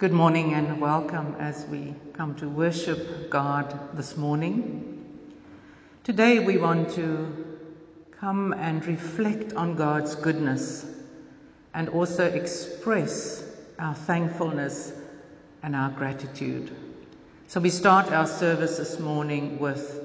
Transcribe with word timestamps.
Good 0.00 0.14
morning 0.14 0.54
and 0.54 0.80
welcome 0.80 1.36
as 1.38 1.66
we 1.66 1.94
come 2.14 2.34
to 2.36 2.48
worship 2.48 3.28
God 3.28 3.94
this 3.98 4.16
morning. 4.16 5.04
Today 6.04 6.38
we 6.38 6.56
want 6.56 6.92
to 6.94 7.58
come 8.18 8.54
and 8.54 8.82
reflect 8.86 9.52
on 9.52 9.76
God's 9.76 10.14
goodness 10.14 10.86
and 11.74 11.90
also 11.90 12.24
express 12.24 13.44
our 13.78 13.94
thankfulness 13.94 14.90
and 15.62 15.76
our 15.76 15.90
gratitude. 15.90 16.74
So 17.48 17.60
we 17.60 17.68
start 17.68 18.10
our 18.10 18.26
service 18.26 18.78
this 18.78 18.98
morning 18.98 19.58
with 19.58 20.00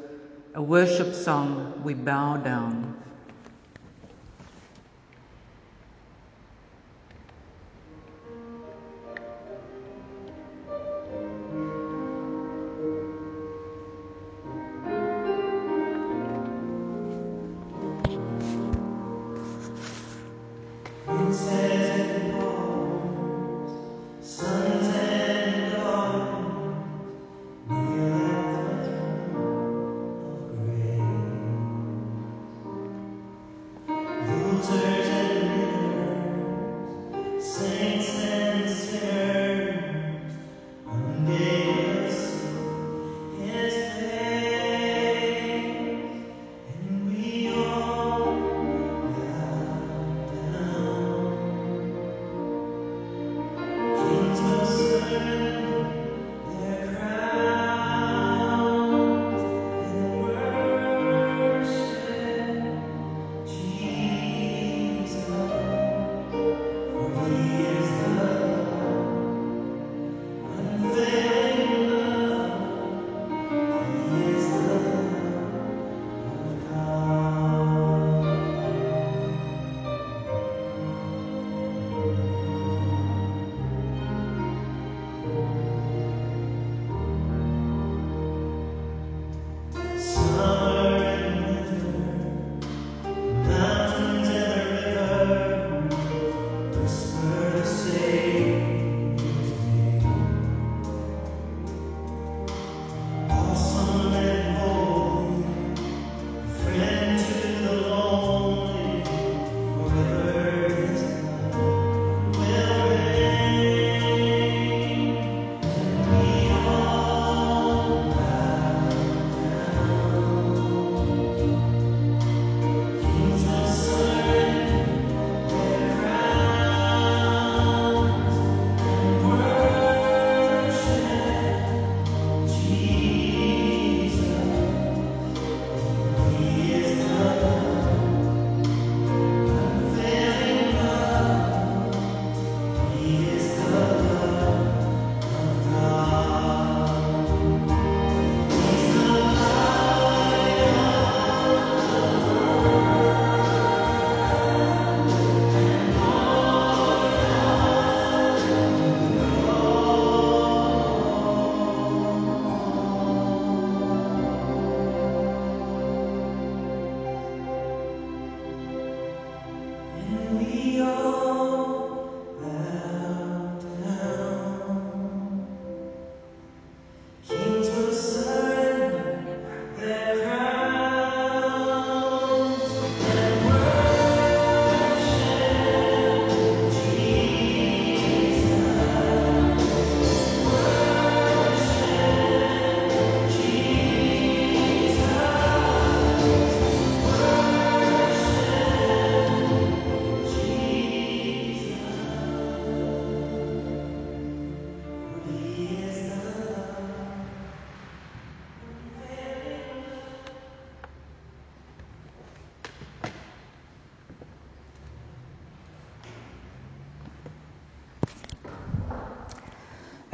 a 0.56 0.62
worship 0.62 1.14
song, 1.14 1.84
We 1.86 1.94
Bow 1.94 2.36
Down. 2.36 3.02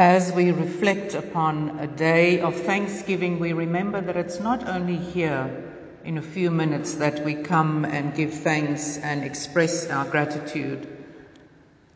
As 0.02 0.32
we 0.34 0.50
reflect 0.50 1.14
upon 1.14 1.78
a 1.80 1.86
day 1.86 2.40
of 2.40 2.56
thanksgiving, 2.56 3.38
we 3.38 3.54
remember 3.54 4.02
that 4.02 4.18
it's 4.18 4.40
not 4.40 4.68
only 4.68 4.96
here 4.96 5.72
in 6.04 6.18
a 6.18 6.24
few 6.24 6.50
minutes 6.50 6.96
that 6.96 7.24
we 7.24 7.36
come 7.36 7.86
and 7.86 8.16
give 8.16 8.34
thanks 8.34 8.98
and 8.98 9.24
express 9.24 9.92
our 9.92 10.06
gratitude. 10.06 10.88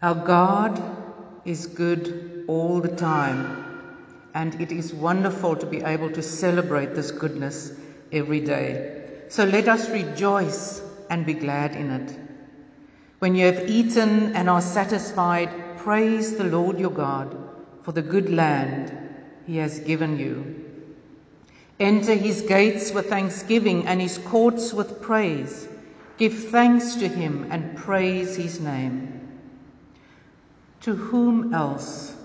Our 0.03 0.13
God 0.13 0.79
is 1.45 1.65
good 1.65 2.45
all 2.47 2.79
the 2.79 2.95
time, 2.95 3.81
and 4.35 4.61
it 4.61 4.71
is 4.71 4.93
wonderful 4.93 5.55
to 5.55 5.65
be 5.65 5.81
able 5.81 6.11
to 6.11 6.21
celebrate 6.21 6.93
this 6.93 7.09
goodness 7.09 7.71
every 8.11 8.41
day. 8.41 9.01
So 9.29 9.45
let 9.45 9.67
us 9.67 9.89
rejoice 9.89 10.79
and 11.09 11.25
be 11.25 11.33
glad 11.33 11.75
in 11.75 11.89
it. 11.89 12.15
When 13.17 13.33
you 13.33 13.47
have 13.47 13.67
eaten 13.67 14.35
and 14.35 14.47
are 14.47 14.61
satisfied, 14.61 15.49
praise 15.77 16.37
the 16.37 16.43
Lord 16.43 16.79
your 16.79 16.91
God 16.91 17.44
for 17.85 17.91
the 17.91 18.01
good 18.01 18.31
land 18.31 18.91
he 19.45 19.57
has 19.57 19.79
given 19.79 20.17
you. 20.17 20.65
Enter 21.79 22.15
his 22.15 22.41
gates 22.41 22.91
with 22.91 23.09
thanksgiving 23.09 23.85
and 23.85 24.01
his 24.01 24.17
courts 24.17 24.73
with 24.73 25.03
praise. 25.03 25.67
Give 26.17 26.33
thanks 26.33 26.95
to 26.95 27.07
him 27.07 27.45
and 27.51 27.77
praise 27.77 28.35
his 28.35 28.59
name. 28.59 29.21
To 30.81 30.95
whom 30.95 31.53
else, 31.53 32.15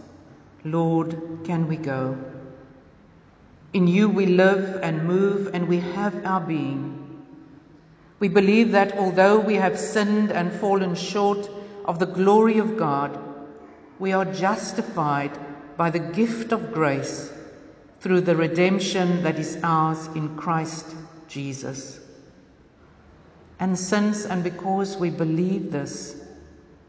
Lord, 0.65 1.41
can 1.45 1.69
we 1.69 1.77
go? 1.77 2.17
In 3.75 3.87
you 3.87 4.09
we 4.09 4.25
live 4.25 4.81
and 4.83 5.07
move 5.07 5.51
and 5.53 5.69
we 5.69 5.81
have 5.81 6.25
our 6.25 6.41
being. 6.41 7.23
We 8.19 8.29
believe 8.29 8.73
that 8.73 8.97
although 8.97 9.39
we 9.39 9.57
have 9.57 9.79
sinned 9.79 10.33
and 10.33 10.55
fallen 10.55 10.95
short 10.95 11.51
of 11.85 11.99
the 11.99 12.07
glory 12.07 12.59
of 12.59 12.79
God, 12.79 13.19
we 13.99 14.13
are 14.13 14.25
justified 14.25 15.39
by 15.81 15.89
the 15.89 15.99
gift 15.99 16.53
of 16.53 16.75
grace 16.75 17.33
through 18.01 18.21
the 18.21 18.37
redemption 18.37 19.23
that 19.23 19.39
is 19.39 19.57
ours 19.63 20.09
in 20.15 20.37
Christ 20.37 20.85
Jesus. 21.27 21.99
And 23.59 23.79
since 23.79 24.27
and 24.27 24.45
because 24.45 24.99
we 24.99 25.09
believe 25.09 25.73
this, 25.73 26.23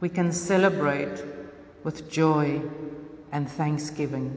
we 0.01 0.09
can 0.09 0.33
celebrate 0.33 1.23
with 1.85 2.11
joy 2.11 2.61
and 3.31 3.49
thanksgiving. 3.49 4.35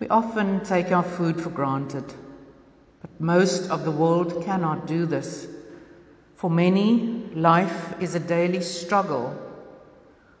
We 0.00 0.08
often 0.08 0.64
take 0.64 0.90
our 0.90 1.04
food 1.04 1.40
for 1.40 1.50
granted, 1.50 2.12
but 3.02 3.20
most 3.20 3.70
of 3.70 3.84
the 3.84 3.92
world 3.92 4.44
cannot 4.44 4.88
do 4.88 5.06
this. 5.06 5.46
For 6.34 6.50
many, 6.50 7.22
life 7.36 7.94
is 8.00 8.16
a 8.16 8.26
daily 8.34 8.62
struggle 8.62 9.32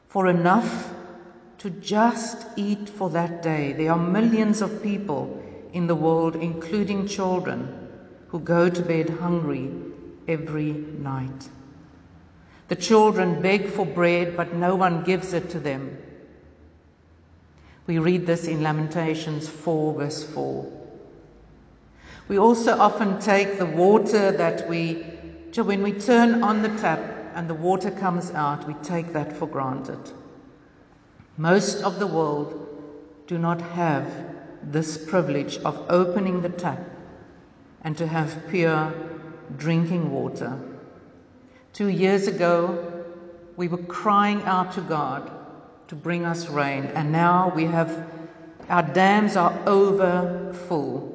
for 0.08 0.26
enough 0.26 0.93
to 1.64 1.70
just 1.70 2.46
eat 2.56 2.90
for 2.90 3.08
that 3.08 3.42
day. 3.42 3.72
There 3.72 3.90
are 3.90 3.98
millions 3.98 4.60
of 4.60 4.82
people 4.82 5.42
in 5.72 5.86
the 5.86 5.94
world, 5.94 6.36
including 6.36 7.06
children, 7.06 7.88
who 8.28 8.38
go 8.40 8.68
to 8.68 8.82
bed 8.82 9.08
hungry 9.08 9.70
every 10.28 10.72
night. 10.72 11.48
The 12.68 12.76
children 12.76 13.40
beg 13.40 13.70
for 13.70 13.86
bread, 13.86 14.36
but 14.36 14.52
no 14.52 14.76
one 14.76 15.04
gives 15.04 15.32
it 15.32 15.48
to 15.50 15.58
them. 15.58 15.96
We 17.86 17.98
read 17.98 18.26
this 18.26 18.46
in 18.46 18.62
Lamentations 18.62 19.48
4, 19.48 19.94
verse 19.94 20.22
4. 20.22 20.70
We 22.28 22.38
also 22.38 22.76
often 22.76 23.18
take 23.20 23.56
the 23.56 23.64
water 23.64 24.32
that 24.32 24.68
we, 24.68 24.96
when 25.56 25.82
we 25.82 25.92
turn 25.92 26.42
on 26.44 26.60
the 26.60 26.76
tap 26.76 27.00
and 27.34 27.48
the 27.48 27.54
water 27.54 27.90
comes 27.90 28.32
out, 28.32 28.68
we 28.68 28.74
take 28.82 29.14
that 29.14 29.34
for 29.34 29.48
granted. 29.48 30.12
Most 31.36 31.82
of 31.82 31.98
the 31.98 32.06
world 32.06 32.60
do 33.26 33.38
not 33.38 33.60
have 33.60 34.06
this 34.62 34.96
privilege 34.96 35.58
of 35.58 35.86
opening 35.88 36.42
the 36.42 36.48
tap 36.48 36.78
and 37.82 37.96
to 37.98 38.06
have 38.06 38.48
pure 38.50 38.92
drinking 39.56 40.12
water. 40.12 40.58
Two 41.72 41.88
years 41.88 42.28
ago, 42.28 43.04
we 43.56 43.66
were 43.66 43.78
crying 43.78 44.42
out 44.42 44.72
to 44.74 44.80
God 44.80 45.30
to 45.88 45.96
bring 45.96 46.24
us 46.24 46.48
rain, 46.48 46.84
and 46.86 47.10
now 47.10 47.52
we 47.54 47.64
have 47.64 48.08
our 48.68 48.82
dams 48.82 49.36
are 49.36 49.60
over 49.66 50.54
full. 50.68 51.10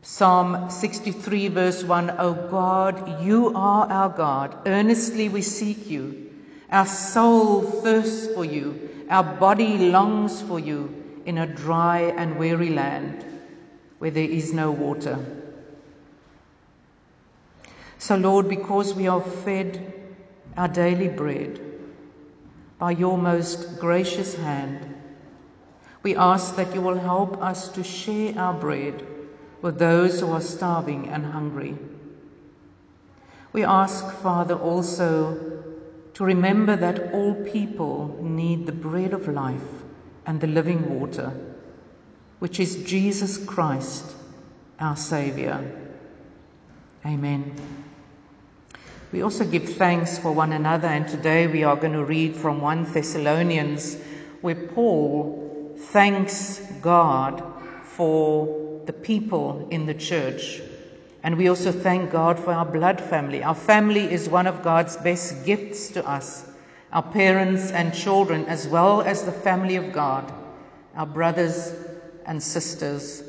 Psalm 0.00 0.70
63, 0.70 1.48
verse 1.48 1.84
1 1.84 2.14
O 2.18 2.34
God, 2.34 3.22
you 3.22 3.52
are 3.54 3.86
our 3.86 4.08
God. 4.08 4.56
Earnestly 4.66 5.28
we 5.28 5.42
seek 5.42 5.90
you. 5.90 6.30
Our 6.70 6.86
soul 6.86 7.62
thirsts 7.62 8.32
for 8.34 8.44
you. 8.44 8.90
Our 9.12 9.24
body 9.24 9.76
longs 9.90 10.40
for 10.40 10.58
you 10.58 11.20
in 11.26 11.36
a 11.36 11.46
dry 11.46 12.14
and 12.16 12.38
weary 12.38 12.70
land 12.70 13.22
where 13.98 14.10
there 14.10 14.24
is 14.24 14.54
no 14.54 14.70
water. 14.70 15.18
So, 17.98 18.16
Lord, 18.16 18.48
because 18.48 18.94
we 18.94 19.08
are 19.08 19.20
fed 19.20 19.92
our 20.56 20.68
daily 20.68 21.08
bread 21.08 21.60
by 22.78 22.92
your 22.92 23.18
most 23.18 23.78
gracious 23.78 24.34
hand, 24.34 24.94
we 26.02 26.16
ask 26.16 26.56
that 26.56 26.74
you 26.74 26.80
will 26.80 26.98
help 26.98 27.42
us 27.42 27.68
to 27.72 27.84
share 27.84 28.38
our 28.38 28.54
bread 28.54 29.06
with 29.60 29.78
those 29.78 30.20
who 30.20 30.30
are 30.30 30.40
starving 30.40 31.10
and 31.10 31.26
hungry. 31.26 31.76
We 33.52 33.62
ask, 33.64 34.10
Father, 34.22 34.54
also 34.54 35.61
to 36.14 36.24
remember 36.24 36.76
that 36.76 37.12
all 37.14 37.34
people 37.34 38.18
need 38.20 38.66
the 38.66 38.72
bread 38.72 39.12
of 39.12 39.28
life 39.28 39.60
and 40.26 40.40
the 40.40 40.46
living 40.46 41.00
water, 41.00 41.32
which 42.38 42.60
is 42.60 42.84
Jesus 42.84 43.38
Christ, 43.38 44.04
our 44.78 44.96
Saviour. 44.96 45.64
Amen. 47.04 47.54
We 49.10 49.22
also 49.22 49.44
give 49.44 49.74
thanks 49.74 50.18
for 50.18 50.32
one 50.32 50.52
another, 50.52 50.88
and 50.88 51.06
today 51.06 51.46
we 51.46 51.64
are 51.64 51.76
going 51.76 51.92
to 51.92 52.04
read 52.04 52.36
from 52.36 52.60
1 52.60 52.92
Thessalonians, 52.92 53.96
where 54.40 54.54
Paul 54.54 55.76
thanks 55.76 56.58
God 56.80 57.42
for 57.84 58.82
the 58.86 58.92
people 58.92 59.68
in 59.70 59.86
the 59.86 59.94
church 59.94 60.60
and 61.22 61.36
we 61.36 61.48
also 61.48 61.70
thank 61.70 62.10
God 62.10 62.38
for 62.38 62.52
our 62.52 62.64
blood 62.64 63.00
family. 63.00 63.42
Our 63.42 63.54
family 63.54 64.10
is 64.10 64.28
one 64.28 64.46
of 64.46 64.62
God's 64.62 64.96
best 64.96 65.44
gifts 65.44 65.90
to 65.90 66.06
us, 66.06 66.44
our 66.92 67.02
parents 67.02 67.70
and 67.70 67.94
children, 67.94 68.46
as 68.46 68.66
well 68.66 69.02
as 69.02 69.24
the 69.24 69.32
family 69.32 69.76
of 69.76 69.92
God, 69.92 70.32
our 70.96 71.06
brothers 71.06 71.72
and 72.26 72.42
sisters 72.42 73.22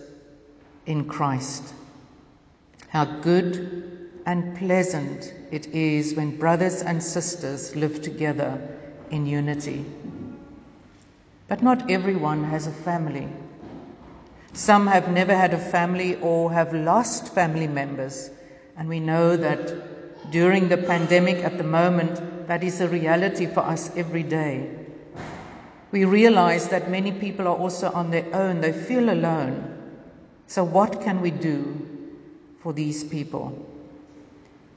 in 0.85 1.05
Christ. 1.05 1.73
How 2.89 3.05
good 3.05 4.09
and 4.25 4.57
pleasant 4.57 5.33
it 5.51 5.67
is 5.67 6.15
when 6.15 6.37
brothers 6.37 6.81
and 6.81 7.01
sisters 7.01 7.75
live 7.75 8.01
together 8.01 8.59
in 9.11 9.25
unity. 9.25 9.85
But 11.47 11.61
not 11.61 11.91
everyone 11.91 12.43
has 12.45 12.65
a 12.65 12.71
family. 12.71 13.27
Some 14.53 14.85
have 14.85 15.11
never 15.11 15.35
had 15.35 15.55
a 15.55 15.57
family 15.57 16.15
or 16.21 16.51
have 16.53 16.73
lost 16.73 17.33
family 17.33 17.67
members. 17.67 18.29
And 18.77 18.87
we 18.87 18.99
know 18.99 19.35
that 19.35 20.31
during 20.31 20.69
the 20.69 20.77
pandemic 20.77 21.37
at 21.37 21.57
the 21.57 21.63
moment, 21.63 22.47
that 22.47 22.63
is 22.63 22.79
a 22.79 22.87
reality 22.87 23.47
for 23.47 23.61
us 23.61 23.89
every 23.95 24.21
day. 24.21 24.69
We 25.91 26.05
realize 26.05 26.69
that 26.69 26.89
many 26.89 27.11
people 27.11 27.47
are 27.47 27.55
also 27.55 27.91
on 27.91 28.11
their 28.11 28.27
own, 28.33 28.61
they 28.61 28.73
feel 28.73 29.09
alone. 29.09 29.69
So, 30.45 30.63
what 30.63 31.01
can 31.01 31.21
we 31.21 31.31
do 31.31 31.87
for 32.61 32.73
these 32.73 33.03
people? 33.03 33.57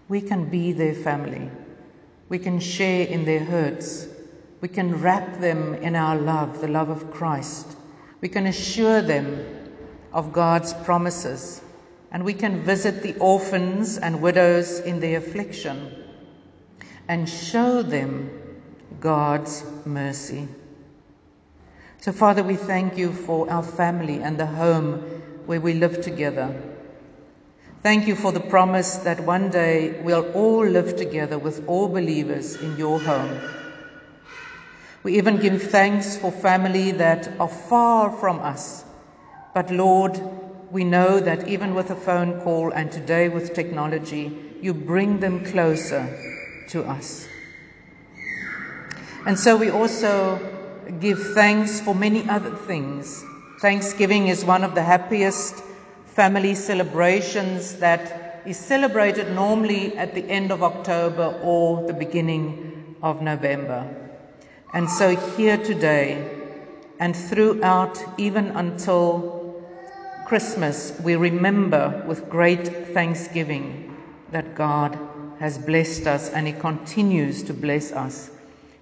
We 0.08 0.22
can 0.22 0.49
be 0.49 0.72
their 0.72 0.94
family. 0.94 1.50
We 2.29 2.38
can 2.38 2.61
share 2.61 3.06
in 3.06 3.25
their 3.25 3.44
hurts. 3.44 4.08
We 4.61 4.69
can 4.69 5.00
wrap 5.00 5.40
them 5.40 5.75
in 5.75 5.96
our 5.96 6.17
love, 6.17 6.61
the 6.61 6.69
love 6.69 6.88
of 6.88 7.11
Christ. 7.11 7.76
We 8.20 8.29
can 8.29 8.46
assure 8.46 9.02
them 9.02 9.56
of 10.12 10.32
God's 10.32 10.73
promises, 10.73 11.61
and 12.11 12.25
we 12.25 12.35
can 12.35 12.62
visit 12.62 13.03
the 13.03 13.17
orphans 13.19 13.99
and 13.99 14.23
widows 14.23 14.79
in 14.79 15.00
their 15.00 15.19
affliction 15.19 15.93
and 17.08 17.29
show 17.29 17.82
them 17.82 18.31
God's 19.00 19.64
mercy. 19.85 20.49
So, 22.00 22.12
Father, 22.12 22.43
we 22.43 22.56
thank 22.56 22.98
you 22.98 23.13
for 23.13 23.51
our 23.51 23.63
family 23.63 24.22
and 24.22 24.39
the 24.39 24.46
home 24.46 24.98
where 25.46 25.60
we 25.60 25.75
live 25.75 26.03
together. 26.03 26.55
Thank 27.82 28.08
you 28.08 28.17
for 28.17 28.32
the 28.32 28.41
promise 28.41 28.96
that 28.98 29.20
one 29.20 29.51
day 29.51 30.01
we'll 30.03 30.32
all 30.32 30.67
live 30.67 30.96
together 30.96 31.39
with 31.39 31.69
all 31.69 31.89
believers 31.89 32.56
in 32.56 32.77
your 32.77 32.98
home. 32.98 33.41
We 35.03 35.19
even 35.19 35.39
give 35.39 35.63
thanks 35.63 36.17
for 36.17 36.32
family 36.32 36.93
that 36.93 37.39
are 37.39 37.48
far 37.48 38.10
from 38.10 38.41
us 38.41 38.84
but 39.56 39.70
Lord, 39.70 40.20
we 40.70 40.84
know 40.84 41.19
that 41.19 41.48
even 41.48 41.75
with 41.75 41.91
a 41.91 41.96
phone 41.96 42.43
call 42.43 42.72
and 42.72 42.93
today 42.93 43.31
with 43.31 43.55
technology, 43.55 44.31
you 44.60 44.75
bring 44.75 45.19
them 45.19 45.46
closer 45.46 46.06
to 46.69 46.84
us. 46.84 47.27
And 49.25 49.39
so 49.39 49.56
we 49.56 49.70
also 49.70 50.39
give 51.01 51.32
thanks 51.32 51.81
for 51.81 51.94
many 51.94 52.29
other 52.29 52.51
things. 52.51 53.25
Thanksgiving 53.60 54.29
is 54.29 54.44
one 54.44 54.63
of 54.63 54.75
the 54.75 54.82
happiest 54.82 55.55
family 56.05 56.55
celebrations 56.55 57.77
that 57.77 58.43
is 58.44 58.58
celebrated 58.58 59.34
normally 59.34 59.96
at 59.96 60.15
the 60.15 60.29
end 60.29 60.53
of 60.53 60.63
October 60.63 61.41
or 61.43 61.86
the 61.86 61.94
beginning 61.94 62.94
of 63.03 63.22
November. 63.22 63.89
And 64.75 64.91
so 64.91 65.17
here 65.17 65.56
today 65.56 66.43
and 66.98 67.17
throughout, 67.17 67.98
even 68.19 68.48
until 68.48 69.35
Christmas, 70.26 70.92
we 71.04 71.14
remember 71.14 72.02
with 72.08 72.28
great 72.28 72.66
thanksgiving 72.92 73.96
that 74.32 74.56
God 74.56 74.98
has 75.38 75.56
blessed 75.56 76.08
us 76.08 76.30
and 76.30 76.48
He 76.48 76.52
continues 76.52 77.44
to 77.44 77.54
bless 77.54 77.92
us. 77.92 78.28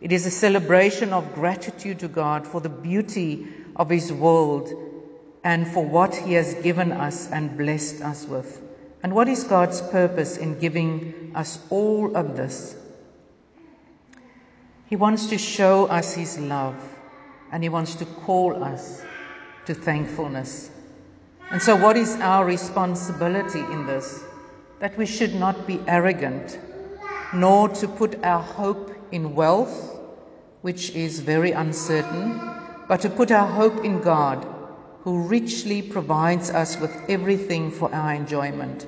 It 0.00 0.10
is 0.10 0.24
a 0.24 0.30
celebration 0.30 1.12
of 1.12 1.34
gratitude 1.34 1.98
to 1.98 2.08
God 2.08 2.46
for 2.46 2.62
the 2.62 2.70
beauty 2.70 3.46
of 3.76 3.90
His 3.90 4.10
world 4.10 4.72
and 5.44 5.68
for 5.68 5.84
what 5.84 6.16
He 6.16 6.32
has 6.32 6.54
given 6.54 6.92
us 6.92 7.30
and 7.30 7.58
blessed 7.58 8.00
us 8.00 8.24
with. 8.24 8.62
And 9.02 9.14
what 9.14 9.28
is 9.28 9.44
God's 9.44 9.82
purpose 9.82 10.38
in 10.38 10.58
giving 10.58 11.32
us 11.34 11.58
all 11.68 12.16
of 12.16 12.38
this? 12.38 12.74
He 14.86 14.96
wants 14.96 15.26
to 15.26 15.36
show 15.36 15.84
us 15.84 16.14
His 16.14 16.38
love 16.38 16.82
and 17.52 17.62
He 17.62 17.68
wants 17.68 17.96
to 17.96 18.06
call 18.06 18.64
us 18.64 19.02
to 19.66 19.74
thankfulness. 19.74 20.70
And 21.50 21.62
so, 21.62 21.76
what 21.76 21.96
is 21.96 22.16
our 22.20 22.44
responsibility 22.44 23.70
in 23.70 23.86
this? 23.86 24.24
That 24.78 24.96
we 24.96 25.06
should 25.06 25.34
not 25.34 25.66
be 25.66 25.80
arrogant, 25.86 26.58
nor 27.32 27.68
to 27.68 27.88
put 27.88 28.24
our 28.24 28.42
hope 28.42 28.90
in 29.12 29.34
wealth, 29.34 30.00
which 30.62 30.90
is 30.90 31.20
very 31.20 31.52
uncertain, 31.52 32.84
but 32.88 33.02
to 33.02 33.10
put 33.10 33.30
our 33.30 33.46
hope 33.46 33.84
in 33.84 34.00
God, 34.00 34.46
who 35.02 35.28
richly 35.28 35.82
provides 35.82 36.50
us 36.50 36.78
with 36.78 37.08
everything 37.08 37.70
for 37.70 37.94
our 37.94 38.14
enjoyment. 38.14 38.86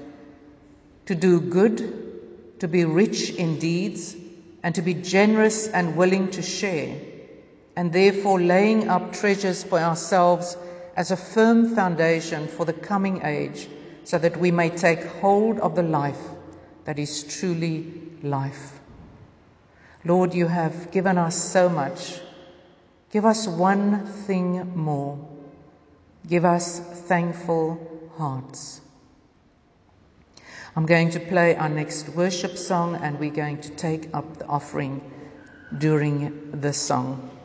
To 1.07 1.15
do 1.15 1.41
good, 1.41 2.61
to 2.61 2.69
be 2.69 2.85
rich 2.85 3.31
in 3.31 3.59
deeds, 3.59 4.17
and 4.63 4.75
to 4.75 4.83
be 4.83 4.95
generous 4.95 5.69
and 5.69 5.97
willing 5.97 6.31
to 6.31 6.43
share, 6.43 6.99
and 7.77 7.93
therefore 7.93 8.41
laying 8.41 8.89
up 8.89 9.13
treasures 9.13 9.63
for 9.63 9.79
ourselves 9.79 10.57
as 10.97 11.11
a 11.11 11.17
firm 11.17 11.75
foundation 11.75 12.49
for 12.49 12.65
the 12.65 12.73
coming 12.73 13.23
age, 13.23 13.69
so 14.05 14.19
that 14.19 14.39
we 14.39 14.51
may 14.51 14.71
take 14.71 15.05
hold 15.05 15.61
of 15.61 15.75
the 15.77 15.83
life 15.83 16.21
that 16.85 16.99
is 16.99 17.23
truly 17.25 17.93
life. 18.23 18.81
Lord, 20.05 20.33
you 20.33 20.47
have 20.47 20.93
given 20.93 21.19
us 21.19 21.37
so 21.37 21.69
much. 21.69 22.21
Give 23.11 23.25
us 23.25 23.47
one 23.47 24.07
thing 24.07 24.77
more. 24.77 25.19
Give 26.29 26.45
us 26.45 26.79
thankful 26.79 28.11
hearts. 28.17 28.81
I'm 30.77 30.87
going 30.87 31.11
to 31.11 31.21
play 31.21 31.57
our 31.57 31.69
next 31.69 32.09
worship 32.11 32.57
song 32.57 32.97
and 32.97 33.19
we're 33.19 33.31
going 33.31 33.61
to 33.63 33.71
take 33.71 34.15
up 34.15 34.39
the 34.39 34.47
offering 34.47 35.01
during 35.77 36.61
the 36.61 36.73
song. 36.73 37.36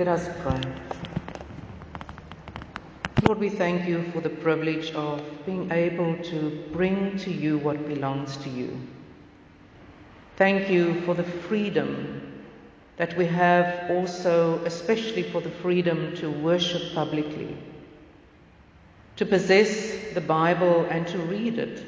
Let 0.00 0.08
us 0.08 0.30
pray. 0.40 0.62
Lord, 3.26 3.38
we 3.38 3.50
thank 3.50 3.86
you 3.86 4.10
for 4.12 4.22
the 4.22 4.30
privilege 4.30 4.92
of 4.92 5.22
being 5.44 5.70
able 5.70 6.16
to 6.24 6.64
bring 6.72 7.18
to 7.18 7.30
you 7.30 7.58
what 7.58 7.86
belongs 7.86 8.38
to 8.38 8.48
you. 8.48 8.80
Thank 10.36 10.70
you 10.70 11.02
for 11.02 11.12
the 11.12 11.22
freedom 11.22 12.46
that 12.96 13.14
we 13.18 13.26
have 13.26 13.90
also, 13.90 14.64
especially 14.64 15.22
for 15.22 15.42
the 15.42 15.50
freedom 15.50 16.16
to 16.16 16.30
worship 16.30 16.94
publicly, 16.94 17.54
to 19.16 19.26
possess 19.26 20.14
the 20.14 20.22
Bible 20.22 20.86
and 20.88 21.06
to 21.08 21.18
read 21.18 21.58
it, 21.58 21.84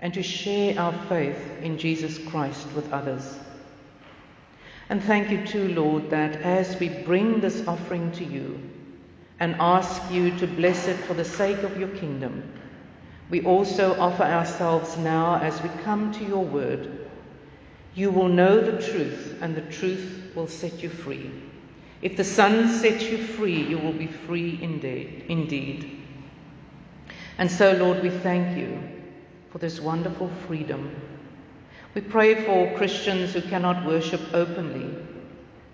and 0.00 0.12
to 0.12 0.24
share 0.24 0.76
our 0.76 1.06
faith 1.06 1.40
in 1.62 1.78
Jesus 1.78 2.18
Christ 2.18 2.66
with 2.74 2.92
others. 2.92 3.38
And 4.90 5.02
thank 5.02 5.30
you 5.30 5.46
too, 5.46 5.68
Lord, 5.68 6.10
that 6.10 6.36
as 6.36 6.78
we 6.80 6.88
bring 6.88 7.40
this 7.40 7.66
offering 7.66 8.10
to 8.12 8.24
you 8.24 8.58
and 9.38 9.54
ask 9.60 10.10
you 10.10 10.36
to 10.38 10.46
bless 10.46 10.88
it 10.88 10.96
for 10.96 11.14
the 11.14 11.24
sake 11.24 11.62
of 11.62 11.78
your 11.78 11.88
kingdom, 11.88 12.42
we 13.28 13.44
also 13.44 13.98
offer 14.00 14.22
ourselves 14.22 14.96
now 14.96 15.38
as 15.40 15.62
we 15.62 15.68
come 15.84 16.12
to 16.12 16.24
your 16.24 16.44
word. 16.44 17.10
You 17.94 18.10
will 18.10 18.28
know 18.28 18.60
the 18.60 18.82
truth, 18.82 19.36
and 19.42 19.54
the 19.54 19.72
truth 19.72 20.32
will 20.34 20.48
set 20.48 20.82
you 20.82 20.88
free. 20.88 21.30
If 22.00 22.16
the 22.16 22.24
Son 22.24 22.68
sets 22.68 23.04
you 23.04 23.18
free, 23.18 23.62
you 23.62 23.78
will 23.78 23.92
be 23.92 24.06
free 24.06 24.58
indeed. 24.62 25.24
indeed. 25.28 26.00
And 27.36 27.50
so, 27.50 27.72
Lord, 27.72 28.02
we 28.02 28.10
thank 28.10 28.56
you 28.56 28.80
for 29.50 29.58
this 29.58 29.80
wonderful 29.80 30.30
freedom 30.46 30.90
we 31.98 32.04
pray 32.04 32.44
for 32.44 32.72
Christians 32.76 33.32
who 33.32 33.40
cannot 33.40 33.84
worship 33.84 34.20
openly, 34.32 34.88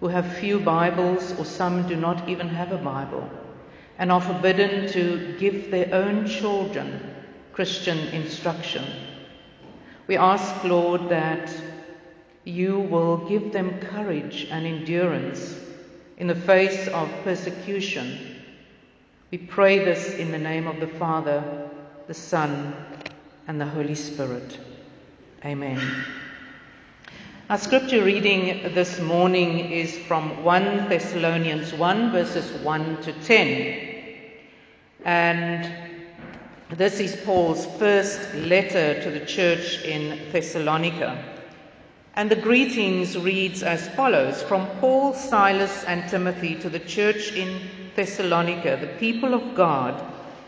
who 0.01 0.09
have 0.09 0.39
few 0.39 0.59
Bibles 0.59 1.39
or 1.39 1.45
some 1.45 1.87
do 1.87 1.97
not 1.97 2.31
even 2.31 2.49
have 2.49 2.73
a 2.73 2.79
Bible, 2.79 3.29
and 3.99 4.11
are 4.11 4.23
forbidden 4.23 4.91
to 4.93 5.37
give 5.39 5.71
their 5.71 5.93
own 5.93 6.27
children 6.27 7.15
Christian 7.53 7.99
instruction. 8.09 8.87
We 10.07 10.17
ask, 10.17 10.65
Lord, 10.65 11.11
that 11.11 11.55
you 12.45 12.79
will 12.79 13.29
give 13.29 13.53
them 13.53 13.79
courage 13.81 14.49
and 14.51 14.65
endurance 14.65 15.61
in 16.17 16.27
the 16.27 16.35
face 16.35 16.89
of 16.89 17.07
persecution. 17.23 18.41
We 19.31 19.37
pray 19.37 19.85
this 19.85 20.15
in 20.15 20.33
the 20.33 20.39
name 20.39 20.69
of 20.69 20.81
the 20.81 20.89
Father, 20.89 21.69
the 22.07 22.15
Son, 22.15 22.75
and 23.47 23.61
the 23.61 23.67
Holy 23.67 23.95
Spirit. 23.95 24.59
Amen. 25.45 25.79
Our 27.51 27.59
scripture 27.59 28.03
reading 28.03 28.73
this 28.73 28.99
morning 28.99 29.59
is 29.59 29.95
from 29.95 30.43
1 30.43 30.89
Thessalonians 30.89 31.71
1, 31.75 32.13
verses 32.13 32.51
1 32.63 33.03
to 33.03 33.13
10. 33.13 33.91
And 35.05 35.71
this 36.71 36.99
is 36.99 37.15
Paul's 37.27 37.67
first 37.79 38.35
letter 38.37 39.03
to 39.03 39.11
the 39.11 39.27
church 39.27 39.85
in 39.85 40.33
Thessalonica. 40.33 41.23
And 42.15 42.31
the 42.31 42.37
greetings 42.37 43.19
reads 43.19 43.63
as 43.63 43.87
follows 43.89 44.43
From 44.43 44.67
Paul, 44.81 45.13
Silas, 45.13 45.85
and 45.85 46.09
Timothy 46.09 46.55
to 46.61 46.71
the 46.71 46.81
church 46.81 47.33
in 47.33 47.61
Thessalonica, 47.95 48.79
the 48.81 48.99
people 48.99 49.35
of 49.35 49.55
God, 49.55 50.03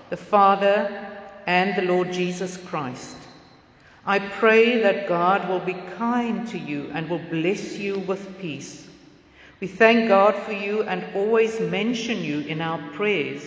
the 0.09 0.17
Father, 0.17 1.07
and 1.45 1.77
the 1.77 1.93
Lord 1.93 2.15
Jesus 2.15 2.57
Christ. 2.57 3.26
I 4.09 4.21
pray 4.21 4.83
that 4.83 5.09
God 5.09 5.49
will 5.49 5.59
be 5.59 5.75
kind 5.99 6.47
to 6.49 6.59
you 6.59 6.91
and 6.95 7.11
will 7.11 7.19
bless 7.19 7.77
you 7.77 7.99
with 7.99 8.39
peace. 8.39 8.87
We 9.59 9.67
thank 9.67 10.09
God 10.09 10.37
for 10.37 10.53
you 10.53 10.85
and 10.85 11.05
always 11.17 11.59
mention 11.59 12.23
you 12.23 12.41
in 12.41 12.61
our 12.61 12.79
prayers. 12.93 13.43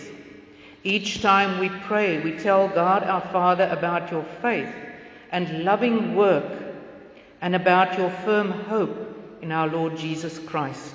Each 0.84 1.22
time 1.22 1.60
we 1.60 1.70
pray, 1.70 2.20
we 2.20 2.38
tell 2.38 2.68
God 2.68 3.04
our 3.04 3.22
Father 3.22 3.68
about 3.72 4.10
your 4.10 4.24
faith 4.42 4.68
and 5.32 5.64
loving 5.64 6.14
work 6.14 6.52
and 7.40 7.56
about 7.56 7.96
your 7.96 8.10
firm 8.10 8.50
hope 8.50 9.38
in 9.40 9.52
our 9.52 9.68
Lord 9.68 9.96
Jesus 9.96 10.38
Christ. 10.38 10.94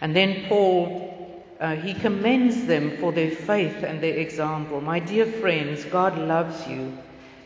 And 0.00 0.16
then 0.16 0.46
Paul, 0.48 1.44
uh, 1.60 1.76
he 1.76 1.92
commends 1.92 2.64
them 2.64 2.96
for 2.96 3.12
their 3.12 3.30
faith 3.30 3.82
and 3.82 4.02
their 4.02 4.16
example. 4.16 4.80
My 4.80 5.00
dear 5.00 5.26
friends, 5.26 5.84
God 5.84 6.16
loves 6.16 6.66
you 6.66 6.96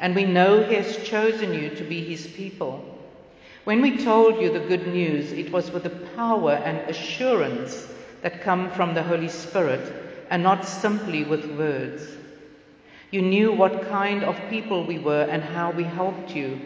and 0.05 0.15
we 0.15 0.27
know 0.27 0.63
He 0.63 0.75
has 0.75 0.99
chosen 0.99 1.55
you 1.55 1.71
to 1.77 1.83
be 1.83 2.05
His 2.05 2.27
people. 2.27 2.85
When 3.65 3.81
we 3.81 4.05
told 4.05 4.39
you 4.39 4.53
the 4.53 4.69
good 4.69 4.87
news, 4.87 5.33
it 5.33 5.51
was 5.51 5.71
with 5.71 5.85
the 5.85 5.99
power 6.15 6.53
and 6.53 6.91
assurance 6.91 7.89
that 8.21 8.43
come 8.43 8.71
from 8.73 8.93
the 8.93 9.03
Holy 9.03 9.29
Spirit 9.29 10.27
and 10.29 10.43
not 10.43 10.67
simply 10.67 11.25
with 11.25 11.57
words. 11.57 12.07
You 13.13 13.23
knew 13.23 13.51
what 13.53 13.89
kind 13.89 14.25
of 14.25 14.39
people 14.51 14.85
we 14.85 14.99
were 14.99 15.23
and 15.23 15.43
how 15.43 15.71
we 15.71 15.85
helped 15.85 16.37
you. 16.37 16.61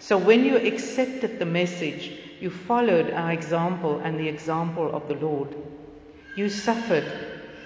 So 0.00 0.18
when 0.18 0.44
you 0.44 0.56
accepted 0.56 1.38
the 1.38 1.46
message, 1.46 2.10
you 2.40 2.50
followed 2.50 3.12
our 3.12 3.30
example 3.30 4.00
and 4.00 4.18
the 4.18 4.26
example 4.26 4.92
of 4.92 5.06
the 5.06 5.14
Lord. 5.14 5.54
You 6.34 6.48
suffered, 6.48 7.06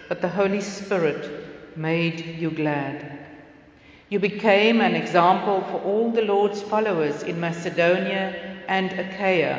but 0.06 0.20
the 0.20 0.28
Holy 0.28 0.60
Spirit 0.60 1.78
made 1.78 2.20
you 2.20 2.50
glad. 2.50 3.23
You 4.14 4.20
became 4.20 4.80
an 4.80 4.94
example 4.94 5.62
for 5.62 5.80
all 5.80 6.12
the 6.12 6.22
Lord's 6.22 6.62
followers 6.62 7.24
in 7.24 7.40
Macedonia 7.40 8.60
and 8.68 8.92
Achaia. 8.92 9.56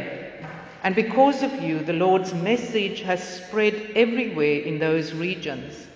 And 0.82 0.96
because 0.96 1.44
of 1.44 1.62
you, 1.62 1.80
the 1.80 1.92
Lord's 1.92 2.34
message 2.34 3.02
has 3.02 3.22
spread 3.22 3.74
everywhere 3.98 4.62
in 4.62 4.80
those 4.80 5.12
regions. 5.12 5.88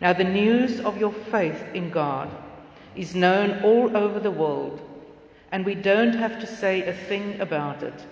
Now, 0.00 0.14
the 0.14 0.24
news 0.24 0.80
of 0.80 0.96
your 0.96 1.12
faith 1.12 1.62
in 1.74 1.90
God 1.90 2.30
is 2.96 3.14
known 3.14 3.62
all 3.62 3.94
over 3.94 4.18
the 4.18 4.30
world, 4.30 4.80
and 5.52 5.66
we 5.66 5.74
don't 5.74 6.14
have 6.14 6.40
to 6.40 6.46
say 6.46 6.84
a 6.84 6.94
thing 6.94 7.38
about 7.38 7.82
it. 7.82 8.06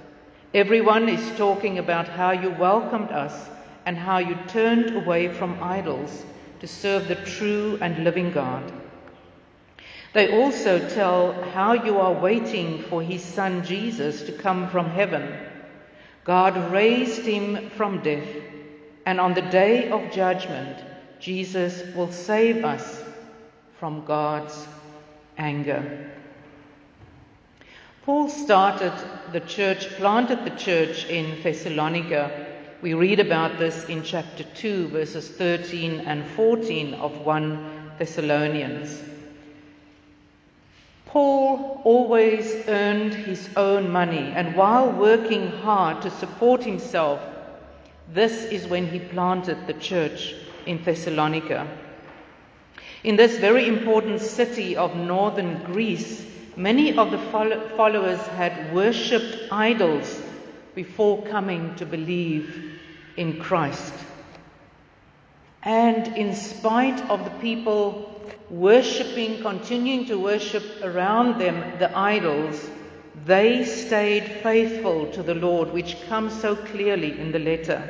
Everyone 0.52 1.08
is 1.08 1.38
talking 1.38 1.78
about 1.78 2.08
how 2.08 2.32
you 2.32 2.50
welcomed 2.50 3.10
us 3.10 3.48
and 3.86 3.96
how 3.96 4.18
you 4.18 4.36
turned 4.48 4.94
away 4.94 5.32
from 5.32 5.62
idols 5.62 6.26
to 6.60 6.66
serve 6.66 7.08
the 7.08 7.14
true 7.14 7.78
and 7.80 8.04
living 8.04 8.30
God. 8.30 8.70
They 10.14 10.40
also 10.40 10.88
tell 10.88 11.32
how 11.50 11.74
you 11.74 11.98
are 11.98 12.12
waiting 12.12 12.82
for 12.84 13.02
his 13.02 13.22
son 13.22 13.64
Jesus 13.64 14.22
to 14.22 14.32
come 14.32 14.68
from 14.70 14.88
heaven. 14.90 15.36
God 16.24 16.72
raised 16.72 17.22
him 17.22 17.70
from 17.70 18.02
death, 18.02 18.28
and 19.04 19.20
on 19.20 19.34
the 19.34 19.42
day 19.42 19.90
of 19.90 20.10
judgment, 20.10 20.78
Jesus 21.20 21.82
will 21.94 22.10
save 22.10 22.64
us 22.64 23.02
from 23.78 24.04
God's 24.04 24.66
anger. 25.36 26.10
Paul 28.02 28.30
started 28.30 28.92
the 29.32 29.40
church, 29.40 29.88
planted 29.96 30.44
the 30.44 30.56
church 30.56 31.04
in 31.06 31.42
Thessalonica. 31.42 32.46
We 32.80 32.94
read 32.94 33.20
about 33.20 33.58
this 33.58 33.84
in 33.84 34.02
chapter 34.02 34.44
2, 34.44 34.88
verses 34.88 35.28
13 35.28 36.00
and 36.00 36.26
14 36.30 36.94
of 36.94 37.26
1 37.26 37.92
Thessalonians. 37.98 39.02
Paul 41.08 41.80
always 41.84 42.68
earned 42.68 43.14
his 43.14 43.48
own 43.56 43.90
money, 43.90 44.30
and 44.34 44.54
while 44.54 44.92
working 44.92 45.48
hard 45.48 46.02
to 46.02 46.10
support 46.10 46.62
himself, 46.62 47.20
this 48.12 48.44
is 48.44 48.66
when 48.66 48.86
he 48.86 48.98
planted 48.98 49.66
the 49.66 49.72
church 49.72 50.34
in 50.66 50.82
Thessalonica. 50.84 51.66
In 53.04 53.16
this 53.16 53.38
very 53.38 53.66
important 53.66 54.20
city 54.20 54.76
of 54.76 54.96
northern 54.96 55.62
Greece, 55.64 56.26
many 56.56 56.96
of 56.98 57.10
the 57.10 57.18
followers 57.76 58.20
had 58.28 58.74
worshipped 58.74 59.50
idols 59.50 60.20
before 60.74 61.24
coming 61.26 61.74
to 61.76 61.86
believe 61.86 62.78
in 63.16 63.40
Christ. 63.40 63.94
And 65.62 66.16
in 66.18 66.34
spite 66.34 67.00
of 67.08 67.24
the 67.24 67.38
people 67.40 68.17
worshipping, 68.50 69.42
continuing 69.42 70.06
to 70.06 70.18
worship 70.18 70.64
around 70.82 71.40
them 71.40 71.78
the 71.78 71.96
idols, 71.96 72.70
they 73.24 73.64
stayed 73.64 74.24
faithful 74.42 75.10
to 75.12 75.22
the 75.22 75.34
Lord, 75.34 75.72
which 75.72 76.00
comes 76.08 76.38
so 76.40 76.56
clearly 76.56 77.18
in 77.18 77.32
the 77.32 77.38
letter. 77.38 77.88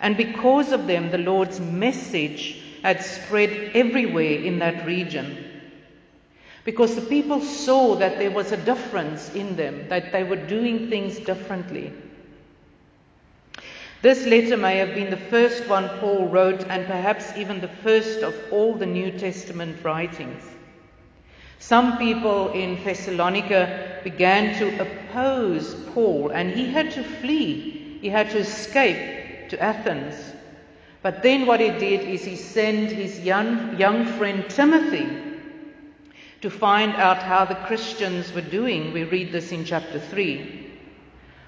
And 0.00 0.16
because 0.16 0.72
of 0.72 0.86
them, 0.86 1.10
the 1.10 1.18
Lord's 1.18 1.60
message 1.60 2.62
had 2.82 3.02
spread 3.02 3.50
everywhere 3.74 4.40
in 4.40 4.58
that 4.58 4.86
region. 4.86 5.62
Because 6.64 6.94
the 6.94 7.02
people 7.02 7.40
saw 7.40 7.96
that 7.96 8.18
there 8.18 8.30
was 8.30 8.52
a 8.52 8.56
difference 8.56 9.34
in 9.34 9.56
them, 9.56 9.88
that 9.88 10.12
they 10.12 10.24
were 10.24 10.36
doing 10.36 10.88
things 10.88 11.18
differently. 11.18 11.92
This 14.04 14.26
letter 14.26 14.58
may 14.58 14.76
have 14.76 14.94
been 14.94 15.08
the 15.08 15.16
first 15.16 15.66
one 15.66 15.88
Paul 15.98 16.28
wrote, 16.28 16.66
and 16.68 16.86
perhaps 16.86 17.32
even 17.38 17.62
the 17.62 17.68
first 17.82 18.18
of 18.18 18.34
all 18.50 18.74
the 18.74 18.84
New 18.84 19.10
Testament 19.10 19.82
writings. 19.82 20.42
Some 21.58 21.96
people 21.96 22.52
in 22.52 22.84
Thessalonica 22.84 24.00
began 24.04 24.58
to 24.58 24.78
oppose 24.78 25.74
Paul, 25.94 26.32
and 26.32 26.50
he 26.50 26.66
had 26.66 26.90
to 26.90 27.02
flee. 27.02 27.96
He 28.02 28.10
had 28.10 28.28
to 28.32 28.40
escape 28.40 29.48
to 29.48 29.62
Athens. 29.62 30.34
But 31.00 31.22
then 31.22 31.46
what 31.46 31.60
he 31.60 31.70
did 31.70 32.06
is 32.06 32.26
he 32.26 32.36
sent 32.36 32.92
his 32.92 33.20
young, 33.20 33.78
young 33.78 34.04
friend 34.04 34.44
Timothy 34.50 35.08
to 36.42 36.50
find 36.50 36.94
out 36.96 37.22
how 37.22 37.46
the 37.46 37.54
Christians 37.54 38.34
were 38.34 38.42
doing. 38.42 38.92
We 38.92 39.04
read 39.04 39.32
this 39.32 39.50
in 39.50 39.64
chapter 39.64 39.98
3. 39.98 40.72